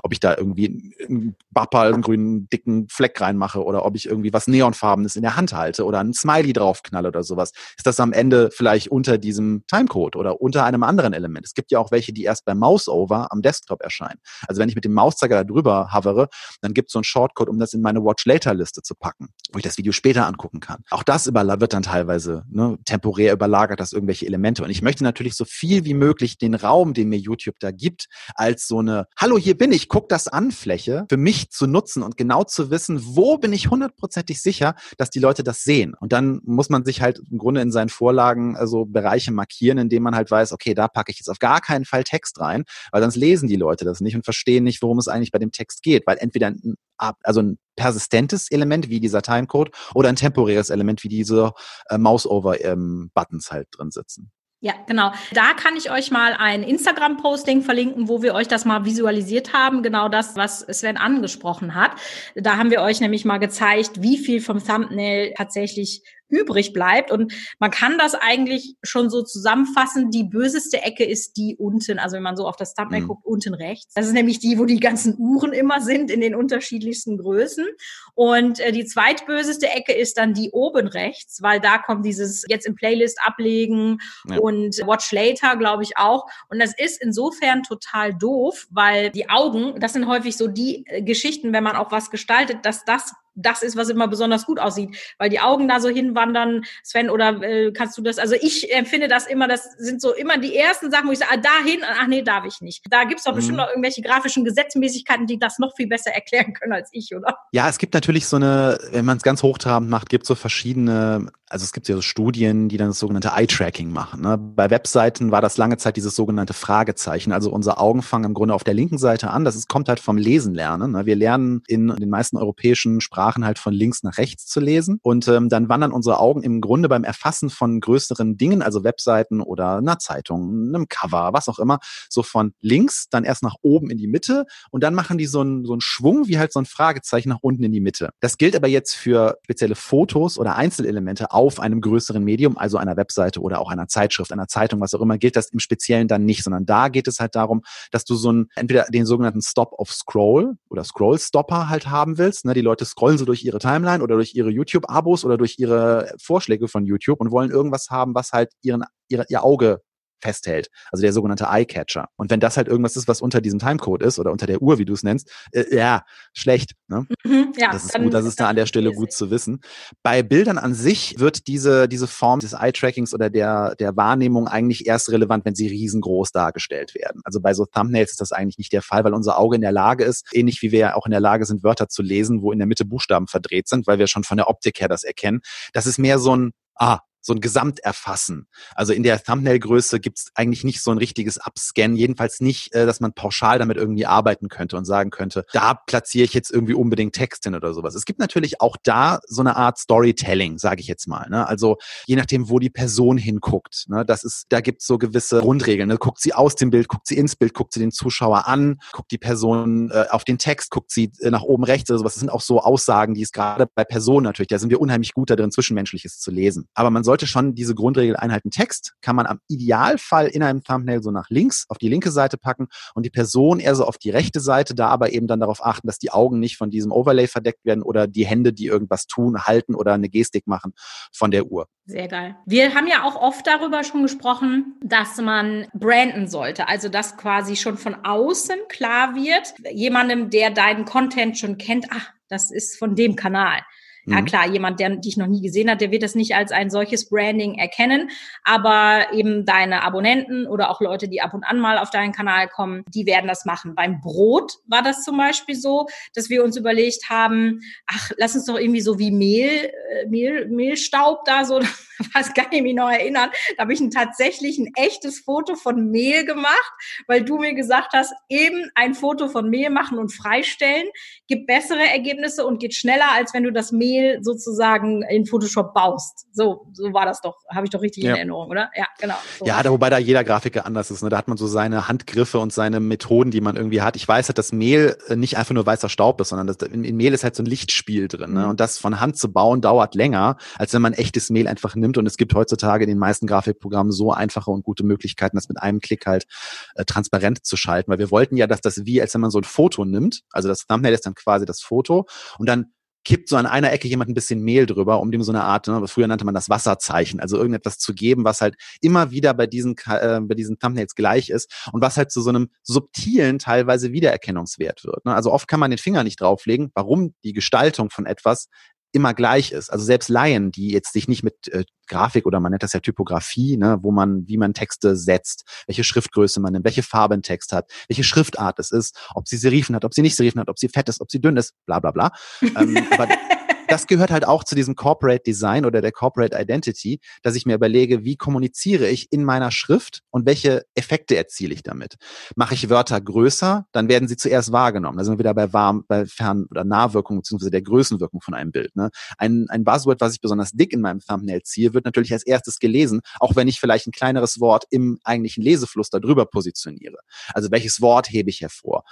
[0.02, 4.32] ob ich da irgendwie einen Bapper, einen grünen, dicken Fleck reinmache oder ob ich irgendwie
[4.32, 8.12] was Neonfarbenes in der Hand halte oder ein Smiley draufknalle oder sowas, ist das am
[8.12, 11.46] Ende vielleicht unter diesem Timecode oder unter einem anderen Element.
[11.46, 14.20] Es gibt ja auch welche, die erst beim Mouse-Over am Desktop erscheinen.
[14.46, 16.28] Also wenn ich mit dem Mauszeiger da drüber hovere,
[16.60, 19.64] dann gibt es so einen Shortcode, um das in meine Watch-Later-Liste zu packen, wo ich
[19.64, 20.82] das Video später angucken kann.
[20.90, 24.62] Auch das wird dann teilweise ne, temporär überlagert, das irgendwelche Elemente.
[24.64, 28.06] Und ich möchte natürlich so viel wie möglich den Raum, den mir YouTube da gibt,
[28.34, 32.02] als so eine Hallo, hier bin ich, guck das an Fläche für mich zu nutzen
[32.02, 35.94] und genau zu wissen, wo bin ich hundertprozentig sicher, dass die Leute das sehen.
[35.98, 40.02] Und dann muss man sich halt im Grunde in seinen Vorlagen also Bereiche markieren, indem
[40.02, 43.02] man halt weiß, okay, da packe ich jetzt auf gar keinen Fall Text rein, weil
[43.02, 45.82] sonst lesen die Leute das nicht und verstehen nicht, worum es eigentlich bei dem Text
[45.82, 51.04] geht, weil entweder ein, also ein persistentes Element wie dieser Timecode oder ein temporäres Element
[51.04, 51.52] wie diese
[51.88, 54.30] äh, Mouse-Over-Buttons ähm, halt drin sitzen.
[54.60, 55.12] Ja, genau.
[55.32, 59.84] Da kann ich euch mal ein Instagram-Posting verlinken, wo wir euch das mal visualisiert haben.
[59.84, 61.92] Genau das, was Sven angesprochen hat.
[62.34, 67.10] Da haben wir euch nämlich mal gezeigt, wie viel vom Thumbnail tatsächlich übrig bleibt.
[67.10, 70.10] Und man kann das eigentlich schon so zusammenfassen.
[70.10, 73.08] Die böseste Ecke ist die unten, also wenn man so auf das Thumbnail mhm.
[73.08, 73.94] guckt, unten rechts.
[73.94, 77.66] Das ist nämlich die, wo die ganzen Uhren immer sind in den unterschiedlichsten Größen.
[78.14, 82.66] Und äh, die zweitböseste Ecke ist dann die oben rechts, weil da kommt dieses jetzt
[82.66, 84.38] im Playlist ablegen ja.
[84.38, 86.26] und Watch Later, glaube ich auch.
[86.48, 91.02] Und das ist insofern total doof, weil die Augen, das sind häufig so die äh,
[91.02, 94.96] Geschichten, wenn man auch was gestaltet, dass das das ist, was immer besonders gut aussieht,
[95.18, 96.64] weil die Augen da so hinwandern.
[96.82, 98.18] Sven, oder äh, kannst du das?
[98.18, 101.32] Also ich empfinde das immer, das sind so immer die ersten Sachen, wo ich sage,
[101.32, 102.84] ah, dahin, ach nee, darf ich nicht.
[102.90, 103.36] Da gibt's doch mhm.
[103.36, 107.38] bestimmt noch irgendwelche grafischen Gesetzmäßigkeiten, die das noch viel besser erklären können als ich, oder?
[107.52, 111.30] Ja, es gibt natürlich so eine, wenn man es ganz hochtrabend macht, gibt so verschiedene
[111.50, 114.20] also es gibt ja so Studien, die dann das sogenannte Eye-Tracking machen.
[114.20, 114.36] Ne?
[114.38, 117.32] Bei Webseiten war das lange Zeit dieses sogenannte Fragezeichen.
[117.32, 119.44] Also unser Augen fangen im Grunde auf der linken Seite an.
[119.44, 120.92] Das ist, kommt halt vom Lesen lernen.
[120.92, 121.06] Ne?
[121.06, 124.98] Wir lernen in den meisten europäischen Sprachen halt von links nach rechts zu lesen.
[125.02, 129.40] Und ähm, dann wandern unsere Augen im Grunde beim Erfassen von größeren Dingen, also Webseiten
[129.40, 133.90] oder einer Zeitung, einem Cover, was auch immer, so von links dann erst nach oben
[133.90, 136.60] in die Mitte und dann machen die so einen, so einen Schwung wie halt so
[136.60, 138.10] ein Fragezeichen nach unten in die Mitte.
[138.20, 142.96] Das gilt aber jetzt für spezielle Fotos oder Einzelelemente auf einem größeren Medium, also einer
[142.96, 146.24] Webseite oder auch einer Zeitschrift, einer Zeitung, was auch immer, gilt das im Speziellen dann
[146.24, 149.72] nicht, sondern da geht es halt darum, dass du so ein, entweder den sogenannten Stop
[149.72, 152.44] of Scroll oder Scroll Stopper halt haben willst.
[152.44, 152.54] Ne?
[152.54, 156.68] Die Leute scrollen so durch ihre Timeline oder durch ihre YouTube-Abos oder durch ihre Vorschläge
[156.68, 159.82] von YouTube und wollen irgendwas haben, was halt ihren, ihre, ihr Auge
[160.20, 160.68] festhält.
[160.90, 162.08] Also der sogenannte Eye-Catcher.
[162.16, 164.78] Und wenn das halt irgendwas ist, was unter diesem Timecode ist oder unter der Uhr,
[164.78, 166.72] wie du es nennst, äh, ja, schlecht.
[166.88, 167.06] Ne?
[167.24, 169.60] Mhm, ja, das ist gut, das ist da an der Stelle gut zu wissen.
[170.02, 174.86] Bei Bildern an sich wird diese, diese Form des Eye-Trackings oder der, der Wahrnehmung eigentlich
[174.86, 177.20] erst relevant, wenn sie riesengroß dargestellt werden.
[177.24, 179.72] Also bei so Thumbnails ist das eigentlich nicht der Fall, weil unser Auge in der
[179.72, 182.52] Lage ist, ähnlich wie wir ja auch in der Lage sind, Wörter zu lesen, wo
[182.52, 185.40] in der Mitte Buchstaben verdreht sind, weil wir schon von der Optik her das erkennen.
[185.72, 188.48] Das ist mehr so ein, ah, so ein Gesamterfassen.
[188.74, 192.86] Also in der Thumbnail-Größe gibt es eigentlich nicht so ein richtiges Upscan, jedenfalls nicht, äh,
[192.86, 196.74] dass man pauschal damit irgendwie arbeiten könnte und sagen könnte, da platziere ich jetzt irgendwie
[196.74, 197.94] unbedingt Text hin oder sowas.
[197.94, 201.28] Es gibt natürlich auch da so eine Art Storytelling, sage ich jetzt mal.
[201.28, 201.46] Ne?
[201.46, 203.84] Also je nachdem, wo die Person hinguckt.
[203.88, 204.04] Ne?
[204.04, 205.88] Das ist, da gibt es so gewisse Grundregeln.
[205.88, 205.98] Ne?
[205.98, 209.12] Guckt sie aus dem Bild, guckt sie ins Bild, guckt sie den Zuschauer an, guckt
[209.12, 212.14] die Person äh, auf den Text, guckt sie äh, nach oben rechts oder sowas.
[212.14, 215.12] Das sind auch so Aussagen, die es gerade bei Personen natürlich, da sind wir unheimlich
[215.12, 216.68] gut darin, Zwischenmenschliches zu lesen.
[216.74, 218.50] Aber man sollte schon diese Grundregel einhalten.
[218.50, 222.38] Text kann man am Idealfall in einem Thumbnail so nach links auf die linke Seite
[222.38, 225.64] packen und die Person eher so auf die rechte Seite, da aber eben dann darauf
[225.64, 229.06] achten, dass die Augen nicht von diesem Overlay verdeckt werden oder die Hände, die irgendwas
[229.06, 230.72] tun, halten oder eine Gestik machen
[231.12, 231.66] von der Uhr.
[231.86, 232.36] Sehr geil.
[232.44, 236.68] Wir haben ja auch oft darüber schon gesprochen, dass man branden sollte.
[236.68, 242.10] Also, dass quasi schon von außen klar wird, jemandem, der deinen Content schon kennt, ach,
[242.28, 243.60] das ist von dem Kanal.
[244.08, 244.24] Ja mhm.
[244.24, 247.08] klar, jemand, der dich noch nie gesehen hat, der wird das nicht als ein solches
[247.08, 248.10] Branding erkennen,
[248.42, 252.48] aber eben deine Abonnenten oder auch Leute, die ab und an mal auf deinen Kanal
[252.48, 253.74] kommen, die werden das machen.
[253.74, 258.46] Beim Brot war das zum Beispiel so, dass wir uns überlegt haben, ach, lass uns
[258.46, 261.60] doch irgendwie so wie Mehl, äh, Mehl Mehlstaub da so,
[262.14, 265.90] was kann ich mich noch erinnern, da habe ich ein, tatsächlich ein echtes Foto von
[265.90, 266.72] Mehl gemacht,
[267.06, 270.88] weil du mir gesagt hast, eben ein Foto von Mehl machen und freistellen
[271.26, 275.74] gibt bessere Ergebnisse und geht schneller, als wenn du das Mehl Mehl sozusagen in Photoshop
[275.74, 276.26] baust.
[276.32, 278.10] So, so war das doch, habe ich doch richtig ja.
[278.10, 278.70] in Erinnerung, oder?
[278.76, 279.16] Ja, genau.
[279.38, 279.46] So.
[279.46, 281.02] Ja, da, wobei da jeder Grafiker anders ist.
[281.02, 281.08] Ne?
[281.08, 283.96] Da hat man so seine Handgriffe und seine Methoden, die man irgendwie hat.
[283.96, 286.84] Ich weiß halt, dass Mehl äh, nicht einfach nur weißer Staub ist, sondern das, in,
[286.84, 288.32] in Mehl ist halt so ein Lichtspiel drin.
[288.32, 288.44] Ne?
[288.44, 288.50] Mhm.
[288.50, 291.98] Und das von Hand zu bauen dauert länger, als wenn man echtes Mehl einfach nimmt.
[291.98, 295.60] Und es gibt heutzutage in den meisten Grafikprogrammen so einfache und gute Möglichkeiten, das mit
[295.60, 296.26] einem Klick halt
[296.74, 297.90] äh, transparent zu schalten.
[297.90, 300.48] Weil wir wollten ja, dass das wie, als wenn man so ein Foto nimmt, also
[300.48, 302.06] das Thumbnail ist dann quasi das Foto
[302.38, 302.72] und dann
[303.08, 305.66] kippt so an einer Ecke jemand ein bisschen Mehl drüber, um dem so eine Art,
[305.66, 309.46] ne, früher nannte man das Wasserzeichen, also irgendetwas zu geben, was halt immer wieder bei
[309.46, 313.92] diesen, äh, bei diesen Thumbnails gleich ist und was halt zu so einem subtilen teilweise
[313.92, 315.06] Wiedererkennungswert wird.
[315.06, 315.14] Ne?
[315.14, 318.48] Also oft kann man den Finger nicht drauflegen, warum die Gestaltung von etwas
[318.92, 319.70] immer gleich ist.
[319.70, 322.80] Also selbst Laien, die jetzt sich nicht mit äh, Grafik oder man nennt das ja
[322.80, 327.22] Typografie, ne, wo man, wie man Texte setzt, welche Schriftgröße man nimmt, welche Farbe ein
[327.22, 330.48] Text hat, welche Schriftart es ist, ob sie Serifen hat, ob sie nicht Serifen hat,
[330.48, 332.12] ob sie fett ist, ob sie dünn ist, bla bla bla.
[332.42, 333.08] ähm, aber
[333.68, 337.54] das gehört halt auch zu diesem Corporate Design oder der Corporate Identity, dass ich mir
[337.54, 341.96] überlege, wie kommuniziere ich in meiner Schrift und welche Effekte erziele ich damit.
[342.34, 344.96] Mache ich Wörter größer, dann werden sie zuerst wahrgenommen.
[344.96, 348.52] Da sind wir wieder bei Warm, bei Fern- oder Nahwirkung beziehungsweise der Größenwirkung von einem
[348.52, 348.74] Bild.
[348.74, 348.90] Ne?
[349.18, 352.58] Ein, ein Buzzword, was ich besonders dick in meinem Thumbnail ziehe, wird natürlich als erstes
[352.58, 356.96] gelesen, auch wenn ich vielleicht ein kleineres Wort im eigentlichen Lesefluss darüber positioniere.
[357.34, 358.84] Also welches Wort hebe ich hervor?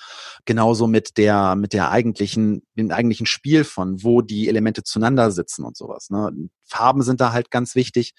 [0.44, 5.30] Genauso mit der, mit der eigentlichen, dem eigentlichen Spiel von, wo die Elemente Elemente zueinander
[5.30, 6.10] sitzen und sowas.
[6.10, 6.32] Ne?
[6.66, 8.12] Farben sind da halt ganz wichtig.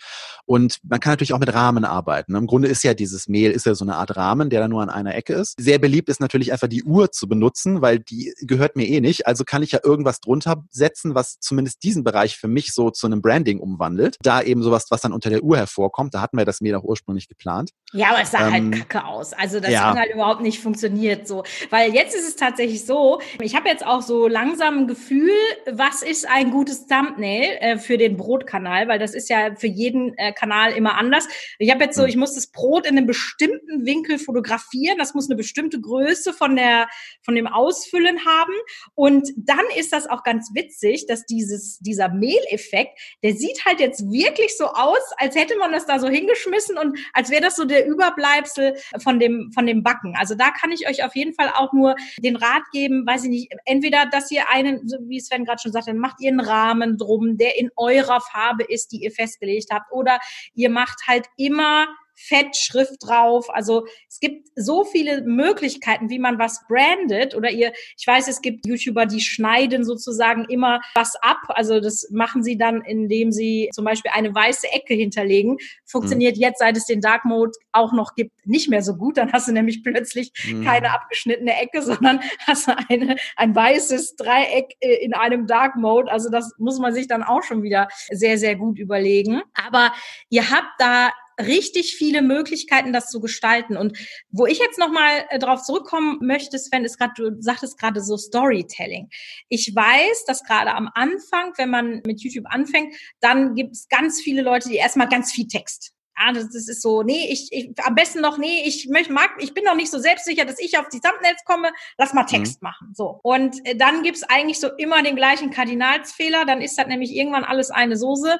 [0.45, 2.35] Und man kann natürlich auch mit Rahmen arbeiten.
[2.35, 4.81] Im Grunde ist ja dieses Mehl, ist ja so eine Art Rahmen, der da nur
[4.81, 5.55] an einer Ecke ist.
[5.59, 9.27] Sehr beliebt ist natürlich einfach die Uhr zu benutzen, weil die gehört mir eh nicht.
[9.27, 13.07] Also kann ich ja irgendwas drunter setzen, was zumindest diesen Bereich für mich so zu
[13.07, 14.17] einem Branding umwandelt.
[14.21, 16.13] Da eben sowas, was dann unter der Uhr hervorkommt.
[16.13, 17.71] Da hatten wir das Mehl auch ursprünglich geplant.
[17.93, 19.33] Ja, aber es sah halt ähm, halt kacke aus.
[19.33, 19.91] Also das ja.
[19.91, 21.43] hat halt überhaupt nicht funktioniert so.
[21.69, 25.31] Weil jetzt ist es tatsächlich so, ich habe jetzt auch so langsam ein Gefühl,
[25.71, 29.67] was ist ein gutes Thumbnail äh, für den Brot Brotkanal, weil das ist ja für
[29.67, 31.27] jeden äh, Kanal immer anders.
[31.59, 32.09] Ich habe jetzt so, hm.
[32.09, 34.97] ich muss das Brot in einem bestimmten Winkel fotografieren.
[34.97, 36.87] Das muss eine bestimmte Größe von der
[37.21, 38.53] von dem Ausfüllen haben.
[38.95, 44.01] Und dann ist das auch ganz witzig, dass dieses dieser Mehleffekt, der sieht halt jetzt
[44.09, 47.65] wirklich so aus, als hätte man das da so hingeschmissen und als wäre das so
[47.65, 50.15] der Überbleibsel von dem von dem Backen.
[50.17, 53.29] Also da kann ich euch auf jeden Fall auch nur den Rat geben, weiß ich
[53.29, 57.37] nicht, entweder dass ihr einen, wie Sven gerade schon sagte, macht ihr einen Rahmen drum,
[57.37, 59.91] der in eurer Farbe ist, die ihr festgelegt habt.
[59.91, 60.19] Oder
[60.53, 63.53] ihr macht halt immer Fettschrift drauf.
[63.53, 67.35] Also es gibt so viele Möglichkeiten, wie man was brandet.
[67.35, 71.37] Oder ihr, ich weiß, es gibt YouTuber, die schneiden sozusagen immer was ab.
[71.49, 75.57] Also das machen sie dann, indem sie zum Beispiel eine weiße Ecke hinterlegen.
[75.85, 76.41] Funktioniert mhm.
[76.41, 79.17] jetzt, seit es den Dark Mode auch noch gibt, nicht mehr so gut.
[79.17, 80.63] Dann hast du nämlich plötzlich mhm.
[80.63, 86.11] keine abgeschnittene Ecke, sondern hast eine, ein weißes Dreieck äh, in einem Dark Mode.
[86.11, 89.43] Also das muss man sich dann auch schon wieder sehr, sehr gut überlegen.
[89.53, 89.93] Aber
[90.29, 93.77] ihr habt da richtig viele Möglichkeiten, das zu gestalten.
[93.77, 93.97] Und
[94.29, 98.17] wo ich jetzt nochmal äh, drauf zurückkommen möchte, Sven, ist gerade, du sagtest gerade so
[98.17, 99.09] Storytelling.
[99.49, 104.21] Ich weiß, dass gerade am Anfang, wenn man mit YouTube anfängt, dann gibt es ganz
[104.21, 107.71] viele Leute, die erstmal ganz viel Text ja, das, das ist so, nee, ich, ich
[107.83, 110.77] am besten noch, nee, ich möchte, mag, ich bin noch nicht so selbstsicher, dass ich
[110.77, 112.67] auf die Thumbnails komme, lass mal Text mhm.
[112.67, 112.93] machen.
[112.95, 113.19] So.
[113.23, 117.43] Und äh, dann gibt's eigentlich so immer den gleichen Kardinalsfehler, dann ist das nämlich irgendwann
[117.43, 118.39] alles eine Soße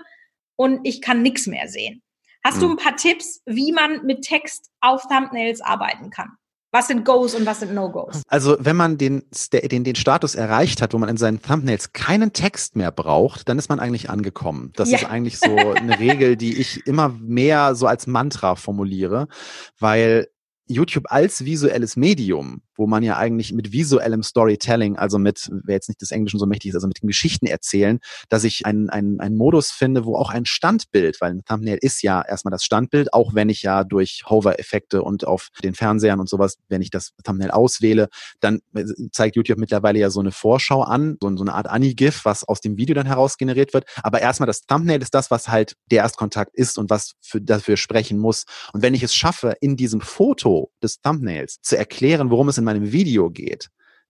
[0.55, 2.01] und ich kann nichts mehr sehen.
[2.47, 2.71] Hast du hm.
[2.71, 6.29] ein paar Tipps, wie man mit Text auf Thumbnails arbeiten kann?
[6.71, 8.21] Was sind Goes und was sind No-Goes?
[8.27, 12.31] Also, wenn man den, den, den Status erreicht hat, wo man in seinen Thumbnails keinen
[12.31, 14.71] Text mehr braucht, dann ist man eigentlich angekommen.
[14.77, 14.97] Das ja.
[14.97, 19.27] ist eigentlich so eine Regel, die ich immer mehr so als Mantra formuliere,
[19.77, 20.29] weil
[20.67, 25.89] YouTube als visuelles Medium wo man ja eigentlich mit visuellem Storytelling, also mit, wer jetzt
[25.89, 29.19] nicht des Englischen so mächtig ist, also mit den Geschichten erzählen, dass ich einen, einen,
[29.19, 33.13] einen Modus finde, wo auch ein Standbild, weil ein Thumbnail ist ja erstmal das Standbild,
[33.13, 37.13] auch wenn ich ja durch Hover-Effekte und auf den Fernsehern und sowas, wenn ich das
[37.23, 38.09] Thumbnail auswähle,
[38.39, 38.59] dann
[39.11, 42.61] zeigt YouTube mittlerweile ja so eine Vorschau an, so, so eine Art Anigif, was aus
[42.61, 43.85] dem Video dann heraus generiert wird.
[44.03, 47.77] Aber erstmal das Thumbnail ist das, was halt der Erstkontakt ist und was für, dafür
[47.77, 48.45] sprechen muss.
[48.73, 52.63] Und wenn ich es schaffe, in diesem Foto des Thumbnails zu erklären, worum es in
[52.67, 53.69] meinem Video geht,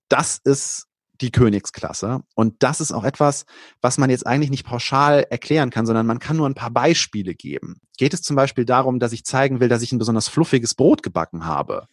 [0.09, 0.87] das ist
[1.21, 2.21] die Königsklasse.
[2.35, 3.45] Und das ist auch etwas,
[3.81, 7.33] was man jetzt eigentlich nicht pauschal erklären kann, sondern man kann nur ein paar Beispiele
[7.33, 7.81] geben.
[7.97, 11.03] Geht es zum Beispiel darum, dass ich zeigen will, dass ich ein besonders fluffiges Brot
[11.03, 11.87] gebacken habe?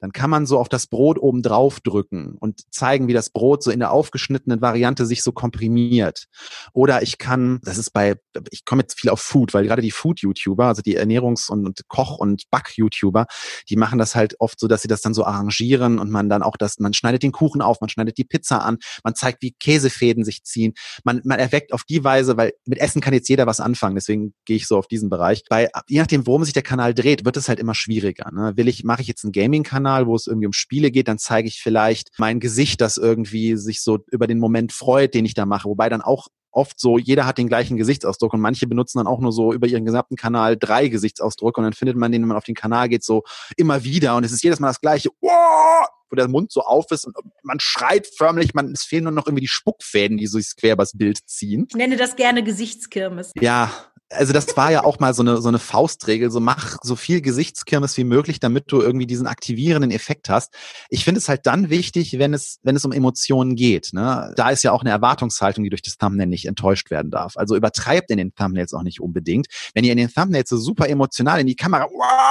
[0.00, 3.62] Dann kann man so auf das Brot oben drauf drücken und zeigen, wie das Brot
[3.62, 6.26] so in der aufgeschnittenen Variante sich so komprimiert.
[6.72, 8.16] Oder ich kann, das ist bei,
[8.50, 12.18] ich komme jetzt viel auf Food, weil gerade die Food-YouTuber, also die Ernährungs- und Koch-
[12.18, 13.26] und Back-YouTuber,
[13.68, 16.42] die machen das halt oft so, dass sie das dann so arrangieren und man dann
[16.42, 19.52] auch das, man schneidet den Kuchen auf, man schneidet die Pizza an, man zeigt, wie
[19.52, 20.74] Käsefäden sich ziehen.
[21.04, 24.34] Man, man erweckt auf die Weise, weil mit Essen kann jetzt jeder was anfangen, deswegen
[24.44, 25.42] gehe ich so auf diesen Bereich.
[25.48, 28.30] Bei, je nachdem, worum sich der Kanal dreht, wird es halt immer schwieriger.
[28.32, 28.52] Ne?
[28.56, 29.77] Will ich, mache ich jetzt einen Gaming-Kanal?
[29.78, 33.56] Kanal, wo es irgendwie um Spiele geht, dann zeige ich vielleicht mein Gesicht, das irgendwie
[33.56, 35.68] sich so über den Moment freut, den ich da mache.
[35.68, 39.20] Wobei dann auch oft so, jeder hat den gleichen Gesichtsausdruck und manche benutzen dann auch
[39.20, 42.36] nur so über ihren gesamten Kanal drei Gesichtsausdrücke und dann findet man den, wenn man
[42.36, 43.22] auf den Kanal geht, so
[43.56, 47.06] immer wieder und es ist jedes Mal das gleiche, wo der Mund so auf ist
[47.06, 47.14] und
[47.44, 50.72] man schreit förmlich, man, es fehlen nur noch irgendwie die Spuckfäden, die so sich quer
[50.72, 51.66] übers Bild ziehen.
[51.68, 53.32] Ich nenne das gerne Gesichtskirmes.
[53.38, 53.70] Ja,
[54.10, 57.20] also das war ja auch mal so eine, so eine Faustregel, so mach so viel
[57.20, 60.54] Gesichtskirmes wie möglich, damit du irgendwie diesen aktivierenden Effekt hast.
[60.88, 63.90] Ich finde es halt dann wichtig, wenn es, wenn es um Emotionen geht.
[63.92, 64.32] Ne?
[64.36, 67.36] Da ist ja auch eine Erwartungshaltung, die durch das Thumbnail nicht enttäuscht werden darf.
[67.36, 69.46] Also übertreibt in den Thumbnails auch nicht unbedingt.
[69.74, 71.86] Wenn ihr in den Thumbnails so super emotional in die Kamera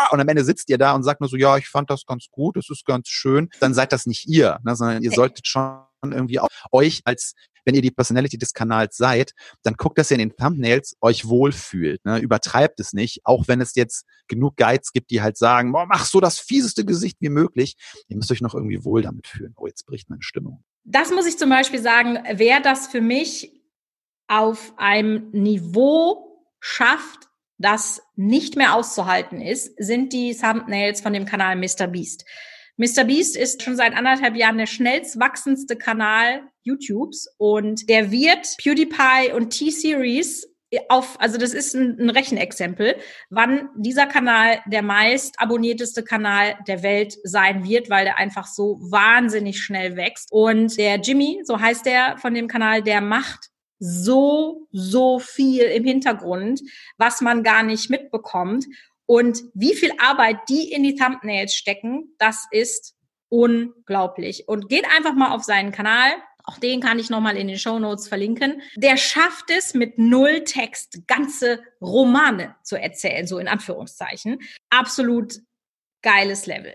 [0.09, 2.27] und am Ende sitzt ihr da und sagt nur so, ja, ich fand das ganz
[2.31, 4.75] gut, das ist ganz schön, dann seid das nicht ihr, ne?
[4.75, 7.33] sondern ihr solltet schon irgendwie auch euch als
[7.67, 11.27] wenn ihr die Personality des Kanals seid, dann guckt, dass ihr in den Thumbnails euch
[11.27, 12.03] wohlfühlt.
[12.05, 12.19] Ne?
[12.19, 16.05] Übertreibt es nicht, auch wenn es jetzt genug Guides gibt, die halt sagen, boah, mach
[16.05, 17.75] so das fieseste Gesicht wie möglich.
[18.07, 19.53] Ihr müsst euch noch irgendwie wohl damit fühlen.
[19.57, 20.63] Oh, jetzt bricht meine Stimmung.
[20.85, 23.51] Das muss ich zum Beispiel sagen, wer das für mich
[24.27, 27.27] auf einem Niveau schafft,
[27.57, 31.87] das nicht mehr auszuhalten ist, sind die Thumbnails von dem Kanal Mr.
[31.87, 32.23] Beast.
[32.77, 33.05] Mr.
[33.05, 39.33] Beast ist schon seit anderthalb Jahren der schnellst wachsendste Kanal YouTubes und der wird PewDiePie
[39.33, 40.47] und T-Series
[40.89, 42.97] auf, also das ist ein, ein Rechenexempel,
[43.29, 48.77] wann dieser Kanal der meist abonnierteste Kanal der Welt sein wird, weil der einfach so
[48.81, 50.31] wahnsinnig schnell wächst.
[50.31, 55.85] Und der Jimmy, so heißt der von dem Kanal, der macht so, so viel im
[55.85, 56.61] Hintergrund,
[56.97, 58.65] was man gar nicht mitbekommt.
[59.07, 62.95] Und wie viel Arbeit die in die Thumbnails stecken, das ist
[63.29, 64.47] unglaublich.
[64.47, 66.11] Und geht einfach mal auf seinen Kanal.
[66.43, 68.61] Auch den kann ich nochmal in den Show Notes verlinken.
[68.75, 74.39] Der schafft es mit null Text ganze Romane zu erzählen, so in Anführungszeichen.
[74.69, 75.39] Absolut
[76.01, 76.73] geiles Level.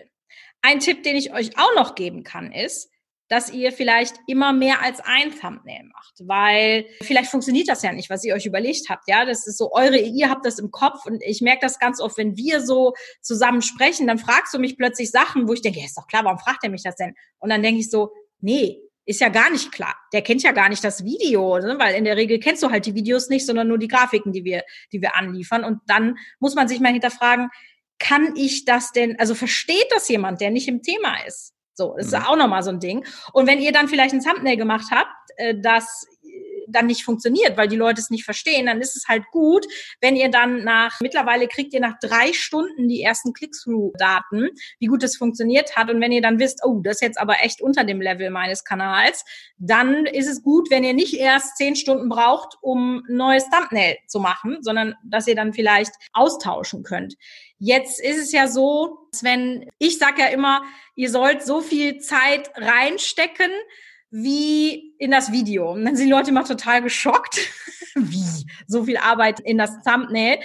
[0.62, 2.91] Ein Tipp, den ich euch auch noch geben kann, ist,
[3.32, 8.10] dass ihr vielleicht immer mehr als ein Thumbnail macht, weil vielleicht funktioniert das ja nicht,
[8.10, 9.08] was ihr euch überlegt habt.
[9.08, 11.98] Ja, das ist so eure, ihr habt das im Kopf und ich merke das ganz
[11.98, 12.92] oft, wenn wir so
[13.22, 16.26] zusammen sprechen, dann fragst du mich plötzlich Sachen, wo ich denke, ja, ist doch klar,
[16.26, 17.14] warum fragt er mich das denn?
[17.38, 19.96] Und dann denke ich so, nee, ist ja gar nicht klar.
[20.12, 21.78] Der kennt ja gar nicht das Video, ne?
[21.78, 24.44] weil in der Regel kennst du halt die Videos nicht, sondern nur die Grafiken, die
[24.44, 25.64] wir, die wir anliefern.
[25.64, 27.48] Und dann muss man sich mal hinterfragen,
[27.98, 31.54] kann ich das denn, also versteht das jemand, der nicht im Thema ist?
[31.74, 32.26] So, das ist mhm.
[32.26, 33.04] auch nochmal so ein Ding.
[33.32, 36.06] Und wenn ihr dann vielleicht ein Thumbnail gemacht habt, äh, das
[36.72, 39.66] dann nicht funktioniert, weil die Leute es nicht verstehen, dann ist es halt gut,
[40.00, 45.02] wenn ihr dann nach, mittlerweile kriegt ihr nach drei Stunden die ersten Click-Through-Daten, wie gut
[45.02, 45.90] es funktioniert hat.
[45.90, 48.64] Und wenn ihr dann wisst, oh, das ist jetzt aber echt unter dem Level meines
[48.64, 49.24] Kanals,
[49.58, 53.96] dann ist es gut, wenn ihr nicht erst zehn Stunden braucht, um ein neues Thumbnail
[54.06, 57.14] zu machen, sondern dass ihr dann vielleicht austauschen könnt.
[57.58, 60.62] Jetzt ist es ja so, wenn ich sage ja immer,
[60.96, 63.50] ihr sollt so viel Zeit reinstecken,
[64.10, 65.72] wie in das Video.
[65.72, 67.36] Und dann sind die Leute immer total geschockt.
[67.96, 68.46] Wie?
[68.68, 70.38] So viel Arbeit in das Thumbnail.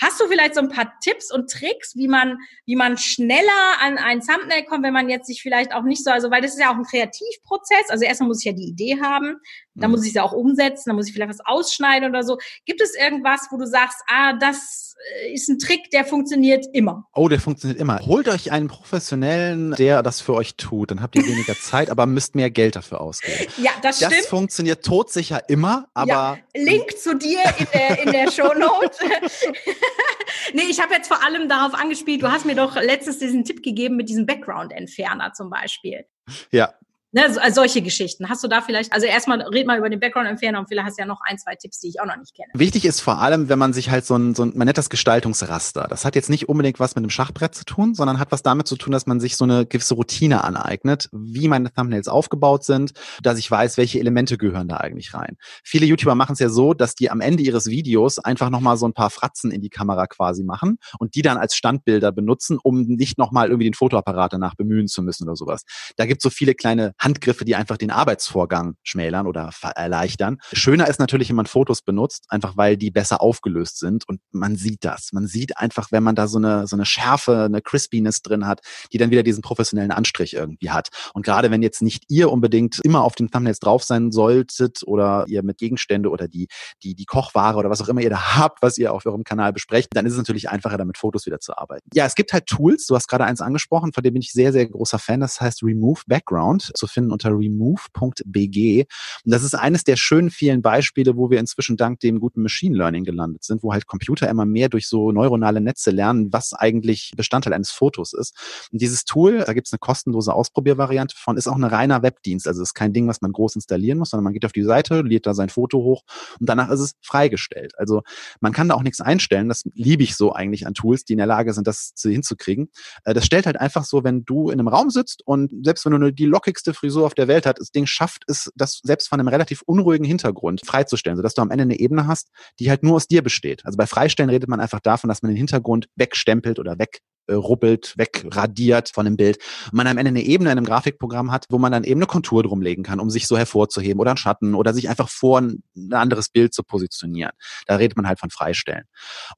[0.00, 3.40] Hast du vielleicht so ein paar Tipps und Tricks, wie man, wie man schneller
[3.82, 6.52] an ein Thumbnail kommt, wenn man jetzt sich vielleicht auch nicht so, also weil das
[6.52, 7.90] ist ja auch ein Kreativprozess.
[7.90, 9.36] Also erstmal muss ich ja die Idee haben,
[9.74, 10.06] dann muss mhm.
[10.06, 12.38] ich sie auch umsetzen, dann muss ich vielleicht was ausschneiden oder so.
[12.64, 17.06] Gibt es irgendwas, wo du sagst, ah, das äh, ist ein Trick, der funktioniert immer?
[17.14, 17.98] Oh, der funktioniert immer.
[18.06, 20.90] Holt euch einen Professionellen, der das für euch tut.
[20.90, 23.34] Dann habt ihr weniger Zeit, aber müsst mehr Geld dafür ausgeben.
[23.64, 24.22] Ja, das, das stimmt.
[24.22, 26.08] Das funktioniert todsicher immer, aber.
[26.08, 26.38] Ja.
[26.54, 29.04] Link zu dir in der, in der Shownote.
[30.52, 33.62] nee, ich habe jetzt vor allem darauf angespielt, du hast mir doch letztens diesen Tipp
[33.62, 36.04] gegeben mit diesem Background-Entferner zum Beispiel.
[36.50, 36.74] Ja,
[37.14, 38.28] Ne, so, also solche Geschichten.
[38.28, 41.02] Hast du da vielleicht, also erstmal red mal über den Background-Entferner und vielleicht hast du
[41.02, 42.48] ja noch ein, zwei Tipps, die ich auch noch nicht kenne.
[42.54, 44.90] Wichtig ist vor allem, wenn man sich halt so ein, so ein, man nennt das
[44.90, 45.86] Gestaltungsraster.
[45.88, 48.66] Das hat jetzt nicht unbedingt was mit einem Schachbrett zu tun, sondern hat was damit
[48.66, 52.94] zu tun, dass man sich so eine gewisse Routine aneignet, wie meine Thumbnails aufgebaut sind,
[53.22, 55.36] dass ich weiß, welche Elemente gehören da eigentlich rein.
[55.62, 58.88] Viele YouTuber machen es ja so, dass die am Ende ihres Videos einfach nochmal so
[58.88, 62.82] ein paar Fratzen in die Kamera quasi machen und die dann als Standbilder benutzen, um
[62.82, 65.62] nicht nochmal irgendwie den Fotoapparat danach bemühen zu müssen oder sowas.
[65.94, 70.38] Da gibt es so viele kleine Handgriffe, die einfach den Arbeitsvorgang schmälern oder erleichtern.
[70.52, 74.56] Schöner ist natürlich, wenn man Fotos benutzt, einfach weil die besser aufgelöst sind und man
[74.56, 75.10] sieht das.
[75.12, 78.60] Man sieht einfach, wenn man da so eine, so eine Schärfe, eine Crispiness drin hat,
[78.92, 80.88] die dann wieder diesen professionellen Anstrich irgendwie hat.
[81.12, 85.24] Und gerade wenn jetzt nicht ihr unbedingt immer auf den Thumbnails drauf sein solltet oder
[85.28, 86.48] ihr mit Gegenstände oder die,
[86.82, 89.52] die, die Kochware oder was auch immer ihr da habt, was ihr auf eurem Kanal
[89.52, 91.88] besprecht, dann ist es natürlich einfacher, damit Fotos wieder zu arbeiten.
[91.92, 94.52] Ja, es gibt halt Tools, du hast gerade eins angesprochen, von dem bin ich sehr,
[94.52, 95.20] sehr großer Fan.
[95.20, 98.86] Das heißt Remove Background, zu finden unter remove.bg.
[99.24, 102.76] Und das ist eines der schönen vielen Beispiele, wo wir inzwischen dank dem guten Machine
[102.76, 107.12] Learning gelandet sind, wo halt Computer immer mehr durch so neuronale Netze lernen, was eigentlich
[107.16, 108.34] Bestandteil eines Fotos ist.
[108.72, 112.48] Und dieses Tool, da gibt es eine kostenlose Ausprobiervariante von, ist auch ein reiner Webdienst.
[112.48, 115.02] Also ist kein Ding, was man groß installieren muss, sondern man geht auf die Seite,
[115.02, 116.02] lädt da sein Foto hoch
[116.40, 117.78] und danach ist es freigestellt.
[117.78, 118.02] Also
[118.40, 119.48] man kann da auch nichts einstellen.
[119.48, 122.68] Das liebe ich so eigentlich an Tools, die in der Lage sind, das hinzukriegen.
[123.04, 125.92] Äh, das stellt halt einfach so, wenn du in einem Raum sitzt und selbst wenn
[125.92, 129.08] du nur die lockigste Frisur auf der Welt hat, das Ding schafft es, das selbst
[129.08, 132.28] von einem relativ unruhigen Hintergrund freizustellen, sodass du am Ende eine Ebene hast,
[132.60, 133.64] die halt nur aus dir besteht.
[133.64, 137.94] Also bei Freistellen redet man einfach davon, dass man den Hintergrund wegstempelt oder weg rubbelt,
[137.96, 139.38] wegradiert von dem Bild.
[139.72, 142.42] Man am Ende eine Ebene in einem Grafikprogramm hat, wo man dann eben eine Kontur
[142.42, 145.94] drumlegen kann, um sich so hervorzuheben oder einen Schatten oder sich einfach vor ein, ein
[145.94, 147.32] anderes Bild zu positionieren.
[147.66, 148.84] Da redet man halt von Freistellen.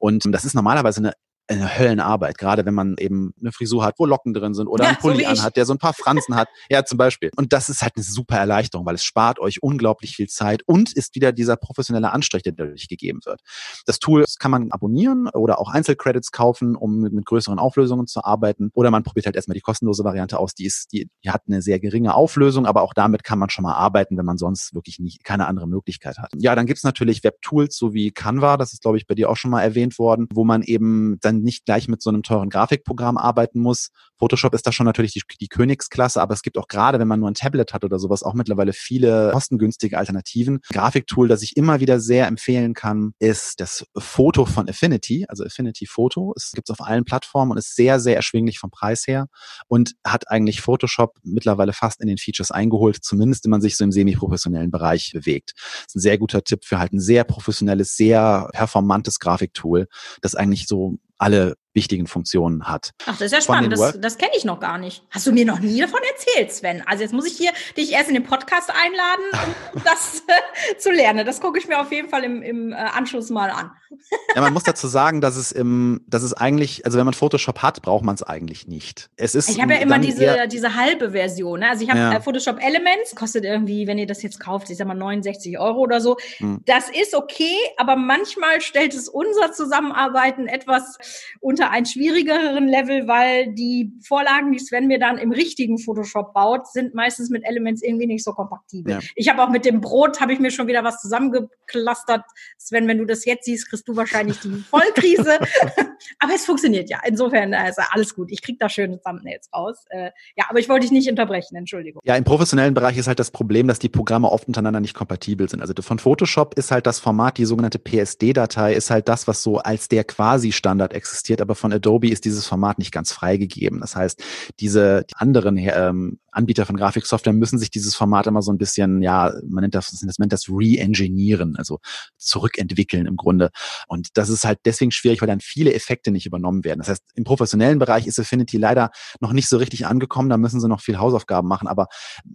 [0.01, 1.13] Und das ist normalerweise eine
[1.49, 4.91] eine Höllenarbeit, gerade wenn man eben eine Frisur hat, wo Locken drin sind oder ja,
[4.91, 6.49] einen Pulli so anhat, der so ein paar Fransen hat.
[6.71, 7.31] Ja, zum Beispiel.
[7.37, 10.93] Und das ist halt eine super Erleichterung, weil es spart euch unglaublich viel Zeit und
[10.93, 13.41] ist wieder dieser professionelle Anstrich, der dadurch gegeben wird.
[13.87, 18.25] Das Tool kann man abonnieren oder auch Einzelcredits kaufen, um mit, mit größeren Auflösungen zu
[18.25, 18.71] arbeiten.
[18.75, 20.55] Oder man probiert halt erstmal die kostenlose Variante aus.
[20.55, 23.63] Die ist, die, die hat eine sehr geringe Auflösung, aber auch damit kann man schon
[23.63, 26.31] mal arbeiten, wenn man sonst wirklich nicht, keine andere Möglichkeit hat.
[26.37, 29.37] Ja, dann gibt's natürlich Webtools, so wie Canva, das ist, glaube ich, bei dir auch
[29.37, 33.17] schon mal erwähnt worden, wo man eben dann nicht gleich mit so einem teuren Grafikprogramm
[33.17, 33.91] arbeiten muss.
[34.19, 37.21] Photoshop ist da schon natürlich die, die Königsklasse, aber es gibt auch gerade, wenn man
[37.21, 40.61] nur ein Tablet hat oder sowas, auch mittlerweile viele kostengünstige Alternativen.
[40.73, 45.87] Grafiktool, das ich immer wieder sehr empfehlen kann, ist das Foto von Affinity, also Affinity
[45.87, 46.33] Photo.
[46.37, 49.27] Es gibt es auf allen Plattformen und ist sehr, sehr erschwinglich vom Preis her
[49.69, 53.85] und hat eigentlich Photoshop mittlerweile fast in den Features eingeholt, zumindest wenn man sich so
[53.85, 55.53] im semi-professionellen Bereich bewegt.
[55.57, 59.89] Das ist ein sehr guter Tipp für halt ein sehr professionelles, sehr performantes Grafiktool,
[60.23, 62.91] das eigentlich so alle wichtigen Funktionen hat.
[63.05, 63.73] Ach, das ist ja spannend.
[63.73, 65.05] Das, das kenne ich noch gar nicht.
[65.11, 66.83] Hast du mir noch nie davon erzählt, Sven?
[66.87, 70.91] Also jetzt muss ich hier dich erst in den Podcast einladen, um das äh, zu
[70.91, 71.25] lernen.
[71.25, 73.71] Das gucke ich mir auf jeden Fall im, im äh, Anschluss mal an.
[74.35, 77.63] ja, man muss dazu sagen, dass es im, dass es eigentlich, also wenn man Photoshop
[77.63, 79.11] hat, braucht man es eigentlich nicht.
[79.17, 79.49] Es ist.
[79.49, 81.61] Ich habe ja immer diese, diese halbe Version.
[81.61, 81.69] Ne?
[81.71, 82.13] Also ich habe ja.
[82.15, 85.81] Äh, Photoshop Elements, kostet irgendwie, wenn ihr das jetzt kauft, ich sag mal 69 Euro
[85.81, 86.17] oder so.
[86.39, 86.63] Hm.
[86.65, 90.99] Das ist okay, aber manchmal stellt es unser Zusammenarbeiten etwas
[91.41, 96.33] unter unter ein schwierigeren Level, weil die Vorlagen, die Sven mir dann im richtigen Photoshop
[96.33, 98.95] baut, sind meistens mit Elements irgendwie nicht so kompatibel.
[98.95, 99.01] Ja.
[99.15, 102.23] Ich habe auch mit dem Brot, habe ich mir schon wieder was zusammengeklustert.
[102.59, 105.39] Sven, wenn du das jetzt siehst, kriegst du wahrscheinlich die Vollkrise.
[106.19, 107.01] aber es funktioniert ja.
[107.07, 108.31] Insofern also alles gut.
[108.31, 109.85] Ich krieg da schöne Thumbnails raus.
[109.91, 112.01] Äh, ja, aber ich wollte dich nicht unterbrechen, Entschuldigung.
[112.05, 115.49] Ja, im professionellen Bereich ist halt das Problem, dass die Programme oft untereinander nicht kompatibel
[115.49, 115.61] sind.
[115.61, 119.59] Also von Photoshop ist halt das Format, die sogenannte PSD-Datei, ist halt das, was so
[119.59, 123.81] als der quasi Standard existiert, aber von Adobe ist dieses Format nicht ganz freigegeben.
[123.81, 124.23] Das heißt,
[124.61, 129.33] diese anderen ähm, Anbieter von Grafiksoftware müssen sich dieses Format immer so ein bisschen, ja,
[129.49, 131.79] man nennt das, das das re-engineeren, also
[132.17, 133.51] zurückentwickeln im Grunde.
[133.89, 136.81] Und das ist halt deswegen schwierig, weil dann viele Effekte nicht übernommen werden.
[136.81, 140.61] Das heißt, im professionellen Bereich ist Affinity leider noch nicht so richtig angekommen, da müssen
[140.61, 141.69] sie noch viel Hausaufgaben machen.
[141.69, 141.89] Aber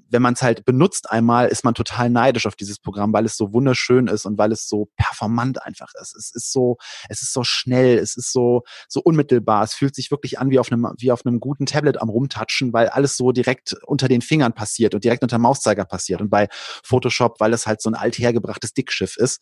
[0.09, 3.37] wenn man es halt benutzt einmal, ist man total neidisch auf dieses Programm, weil es
[3.37, 6.15] so wunderschön ist und weil es so performant einfach ist.
[6.15, 6.77] Es ist so,
[7.09, 9.63] es ist so schnell, es ist so, so unmittelbar.
[9.63, 12.73] Es fühlt sich wirklich an wie auf einem, wie auf einem guten Tablet am Rumtatschen,
[12.73, 16.21] weil alles so direkt unter den Fingern passiert und direkt unter dem Mauszeiger passiert.
[16.21, 16.47] Und bei
[16.83, 19.41] Photoshop, weil es halt so ein althergebrachtes Dickschiff ist,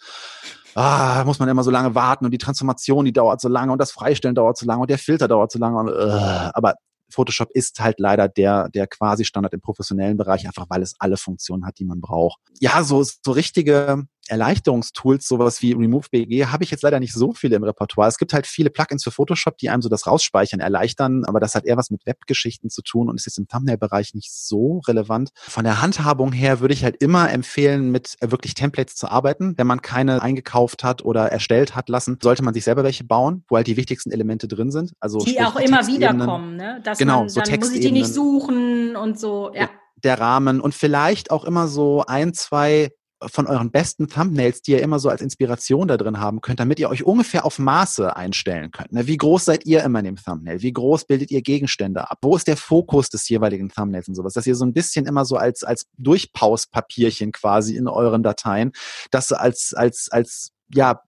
[0.76, 3.80] ah, muss man immer so lange warten und die Transformation, die dauert so lange und
[3.80, 5.78] das Freistellen dauert so lange und der Filter dauert so lange.
[5.78, 6.74] Und, uh, aber
[7.12, 11.18] Photoshop ist halt leider der, der quasi Standard im professionellen Bereich, einfach weil es alle
[11.18, 12.40] Funktionen hat, die man braucht.
[12.60, 17.34] Ja, so, so richtige Erleichterungstools, sowas wie Remove BG, habe ich jetzt leider nicht so
[17.34, 18.08] viele im Repertoire.
[18.08, 21.56] Es gibt halt viele Plugins für Photoshop, die einem so das Rausspeichern erleichtern, aber das
[21.56, 25.32] hat eher was mit Webgeschichten zu tun und ist jetzt im Thumbnail-Bereich nicht so relevant.
[25.36, 29.56] Von der Handhabung her würde ich halt immer empfehlen, mit äh, wirklich Templates zu arbeiten.
[29.58, 33.44] Wenn man keine eingekauft hat oder erstellt hat lassen, sollte man sich selber welche bauen,
[33.48, 34.94] wo halt die wichtigsten Elemente drin sind.
[35.00, 36.82] Also die auch immer wieder kommen, ne?
[36.84, 39.70] Dass genau, man, so dann muss ich die nicht suchen und so, ja
[40.04, 42.92] der Rahmen und vielleicht auch immer so ein, zwei
[43.28, 46.80] von euren besten Thumbnails, die ihr immer so als Inspiration da drin haben könnt, damit
[46.80, 48.94] ihr euch ungefähr auf Maße einstellen könnt.
[48.94, 49.08] Ne?
[49.08, 50.62] Wie groß seid ihr immer in dem Thumbnail?
[50.62, 52.20] Wie groß bildet ihr Gegenstände ab?
[52.22, 54.34] Wo ist der Fokus des jeweiligen Thumbnails und sowas?
[54.34, 58.72] Dass ihr so ein bisschen immer so als, als Durchpauspapierchen quasi in euren Dateien,
[59.12, 61.02] das als, als, als, ja,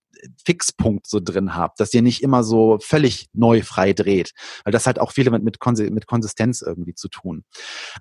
[0.44, 4.32] Fixpunkt so drin habt, dass ihr nicht immer so völlig neu frei dreht,
[4.64, 5.58] weil das hat auch viele mit, mit,
[5.92, 7.44] mit Konsistenz irgendwie zu tun.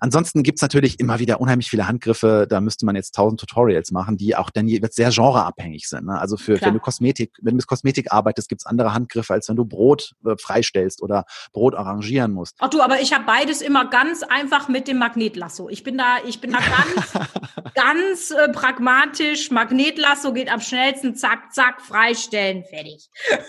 [0.00, 4.16] Ansonsten gibt's natürlich immer wieder unheimlich viele Handgriffe, da müsste man jetzt tausend Tutorials machen,
[4.16, 6.06] die auch dann jetzt sehr genreabhängig sind.
[6.06, 6.18] Ne?
[6.18, 9.56] Also für, wenn du Kosmetik, wenn du mit Kosmetik arbeitest, gibt's andere Handgriffe, als wenn
[9.56, 12.56] du Brot äh, freistellst oder Brot arrangieren musst.
[12.58, 15.68] Ach du, aber ich habe beides immer ganz einfach mit dem Magnetlasso.
[15.68, 17.28] Ich bin da, ich bin da ganz,
[17.74, 19.50] ganz äh, pragmatisch.
[19.50, 23.08] Magnetlasso geht am schnellsten, zack, zack, frei freistellen, fertig.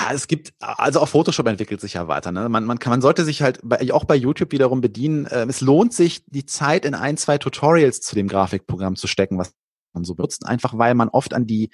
[0.00, 2.32] Ja, es gibt, also auch Photoshop entwickelt sich ja weiter.
[2.32, 2.48] Ne?
[2.48, 5.26] Man, man, kann, man sollte sich halt bei, auch bei YouTube wiederum bedienen.
[5.26, 9.38] Äh, es lohnt sich, die Zeit in ein, zwei Tutorials zu dem Grafikprogramm zu stecken,
[9.38, 9.54] was
[9.92, 11.70] man so benutzt, einfach weil man oft an die,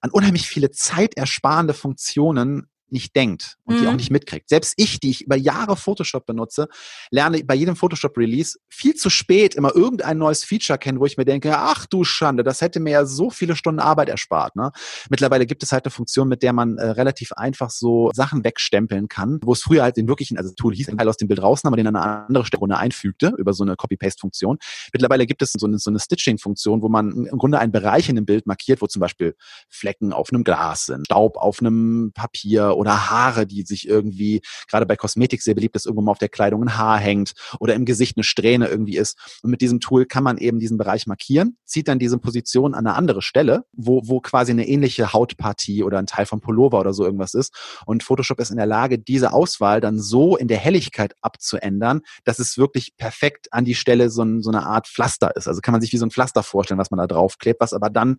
[0.00, 3.80] an unheimlich viele zeitersparende Funktionen nicht denkt und mhm.
[3.80, 3.96] die auch mhm.
[3.96, 4.48] nicht mitkriegt.
[4.48, 6.68] Selbst ich, die ich über Jahre Photoshop benutze,
[7.10, 11.24] lerne bei jedem Photoshop-Release viel zu spät immer irgendein neues Feature kennen, wo ich mir
[11.24, 14.56] denke, ach du Schande, das hätte mir ja so viele Stunden Arbeit erspart.
[14.56, 14.70] Ne?
[15.10, 19.08] Mittlerweile gibt es halt eine Funktion, mit der man äh, relativ einfach so Sachen wegstempeln
[19.08, 21.42] kann, wo es früher halt den wirklichen, also Tool hieß, ein Teil aus dem Bild
[21.42, 24.58] rausnahm, aber den an eine andere Stelle einfügte über so eine Copy-Paste-Funktion.
[24.92, 28.16] Mittlerweile gibt es so eine, so eine Stitching-Funktion, wo man im Grunde einen Bereich in
[28.16, 29.36] dem Bild markiert, wo zum Beispiel
[29.68, 34.86] Flecken auf einem Glas sind, Staub auf einem Papier oder Haare, die sich irgendwie, gerade
[34.86, 37.84] bei Kosmetik sehr beliebt ist, irgendwo mal auf der Kleidung ein Haar hängt oder im
[37.84, 39.18] Gesicht eine Strähne irgendwie ist.
[39.42, 42.86] Und mit diesem Tool kann man eben diesen Bereich markieren, zieht dann diese Position an
[42.86, 46.92] eine andere Stelle, wo, wo quasi eine ähnliche Hautpartie oder ein Teil vom Pullover oder
[46.92, 47.54] so irgendwas ist.
[47.86, 52.38] Und Photoshop ist in der Lage, diese Auswahl dann so in der Helligkeit abzuändern, dass
[52.38, 55.48] es wirklich perfekt an die Stelle so, ein, so eine Art Pflaster ist.
[55.48, 57.90] Also kann man sich wie so ein Pflaster vorstellen, was man da draufklebt, was aber
[57.90, 58.18] dann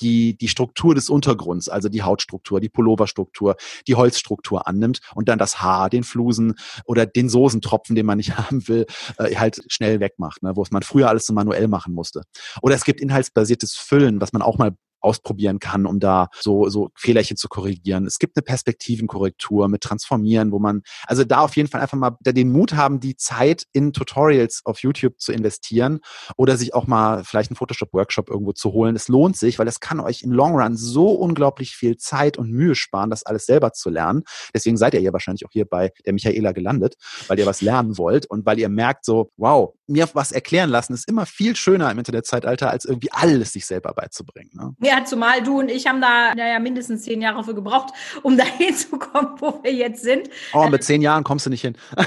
[0.00, 5.38] die, die Struktur des Untergrunds, also die Hautstruktur, die Pulloverstruktur, die Holzstruktur annimmt und dann
[5.38, 8.86] das Haar, den Flusen oder den Soßentropfen, den man nicht haben will,
[9.18, 12.22] äh, halt schnell wegmacht, ne, wo es man früher alles so manuell machen musste.
[12.62, 16.90] Oder es gibt inhaltsbasiertes Füllen, was man auch mal ausprobieren kann, um da so, so
[16.94, 18.06] Fehlerchen zu korrigieren.
[18.06, 22.16] Es gibt eine Perspektivenkorrektur mit Transformieren, wo man, also da auf jeden Fall einfach mal
[22.24, 26.00] den Mut haben, die Zeit in Tutorials auf YouTube zu investieren
[26.36, 28.96] oder sich auch mal vielleicht einen Photoshop-Workshop irgendwo zu holen.
[28.96, 32.50] Es lohnt sich, weil es kann euch im Long Run so unglaublich viel Zeit und
[32.50, 34.22] Mühe sparen, das alles selber zu lernen.
[34.54, 36.94] Deswegen seid ihr ja wahrscheinlich auch hier bei der Michaela gelandet,
[37.28, 40.94] weil ihr was lernen wollt und weil ihr merkt so, wow, mir was erklären lassen
[40.94, 44.50] ist immer viel schöner im Internetzeitalter, als irgendwie alles sich selber beizubringen.
[44.54, 44.74] Ne?
[44.80, 48.44] Ja, zumal du und ich haben da naja, mindestens zehn Jahre für gebraucht, um da
[48.44, 50.30] hinzukommen, wo wir jetzt sind.
[50.52, 51.76] Oh, mit zehn Jahren kommst du nicht hin.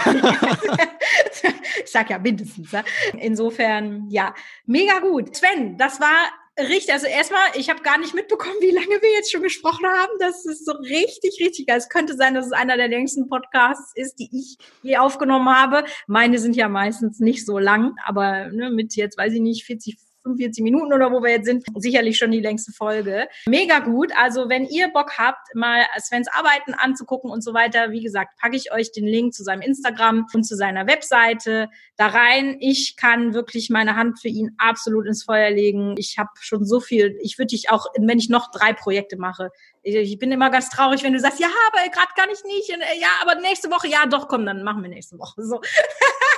[1.84, 2.71] ich sag ja mindestens.
[2.71, 2.84] Ne?
[3.19, 4.34] Insofern, ja,
[4.65, 5.36] mega gut.
[5.36, 6.29] Sven, das war
[6.59, 6.93] richtig.
[6.93, 10.11] Also erstmal, ich habe gar nicht mitbekommen, wie lange wir jetzt schon gesprochen haben.
[10.19, 11.77] Das ist so richtig, richtig geil.
[11.77, 15.85] Es könnte sein, dass es einer der längsten Podcasts ist, die ich je aufgenommen habe.
[16.07, 19.97] Meine sind ja meistens nicht so lang, aber ne, mit jetzt, weiß ich nicht, 40,
[20.24, 23.28] 45 Minuten oder wo wir jetzt sind, sicherlich schon die längste Folge.
[23.45, 24.11] Mega gut.
[24.17, 28.55] Also wenn ihr Bock habt, mal Svens Arbeiten anzugucken und so weiter, wie gesagt, packe
[28.55, 32.57] ich euch den Link zu seinem Instagram und zu seiner Webseite da rein.
[32.59, 35.95] Ich kann wirklich meine Hand für ihn absolut ins Feuer legen.
[35.97, 37.17] Ich habe schon so viel.
[37.21, 39.51] Ich würde dich auch, wenn ich noch drei Projekte mache,
[39.84, 42.69] ich bin immer ganz traurig, wenn du sagst, ja, aber gerade gar nicht nicht.
[42.69, 45.43] Und, ja, aber nächste Woche, ja, doch, komm, dann machen wir nächste Woche.
[45.43, 45.61] So.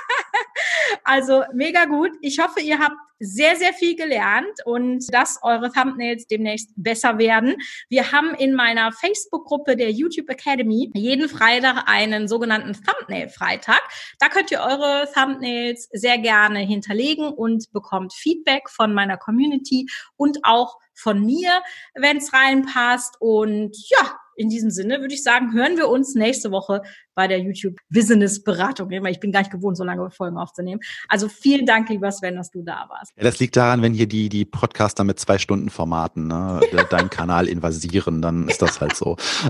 [1.03, 2.11] Also mega gut.
[2.21, 7.55] Ich hoffe, ihr habt sehr, sehr viel gelernt und dass eure Thumbnails demnächst besser werden.
[7.89, 13.81] Wir haben in meiner Facebook-Gruppe der YouTube Academy jeden Freitag einen sogenannten Thumbnail-Freitag.
[14.19, 20.39] Da könnt ihr eure Thumbnails sehr gerne hinterlegen und bekommt Feedback von meiner Community und
[20.43, 21.61] auch von mir,
[21.93, 23.15] wenn es reinpasst.
[23.19, 26.81] Und ja, in diesem Sinne würde ich sagen, hören wir uns nächste Woche
[27.15, 28.91] bei der YouTube Business Beratung.
[28.91, 30.81] Ich bin gar nicht gewohnt, so lange Folgen aufzunehmen.
[31.07, 33.13] Also vielen Dank, lieber Sven, dass du da warst.
[33.15, 36.59] Ja, das liegt daran, wenn hier die, die Podcaster mit zwei Stunden Formaten ne,
[36.89, 39.15] deinen Kanal invasieren, dann ist das halt so.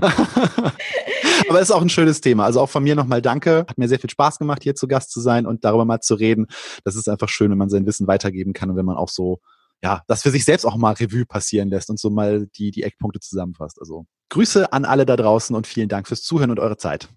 [1.48, 2.44] Aber es ist auch ein schönes Thema.
[2.44, 3.66] Also auch von mir nochmal danke.
[3.68, 6.14] Hat mir sehr viel Spaß gemacht, hier zu Gast zu sein und darüber mal zu
[6.14, 6.46] reden.
[6.84, 9.40] Das ist einfach schön, wenn man sein Wissen weitergeben kann und wenn man auch so
[9.82, 12.82] ja, das für sich selbst auch mal Revue passieren lässt und so mal die, die
[12.82, 13.78] Eckpunkte zusammenfasst.
[13.80, 17.08] Also Grüße an alle da draußen und vielen Dank fürs Zuhören und eure Zeit.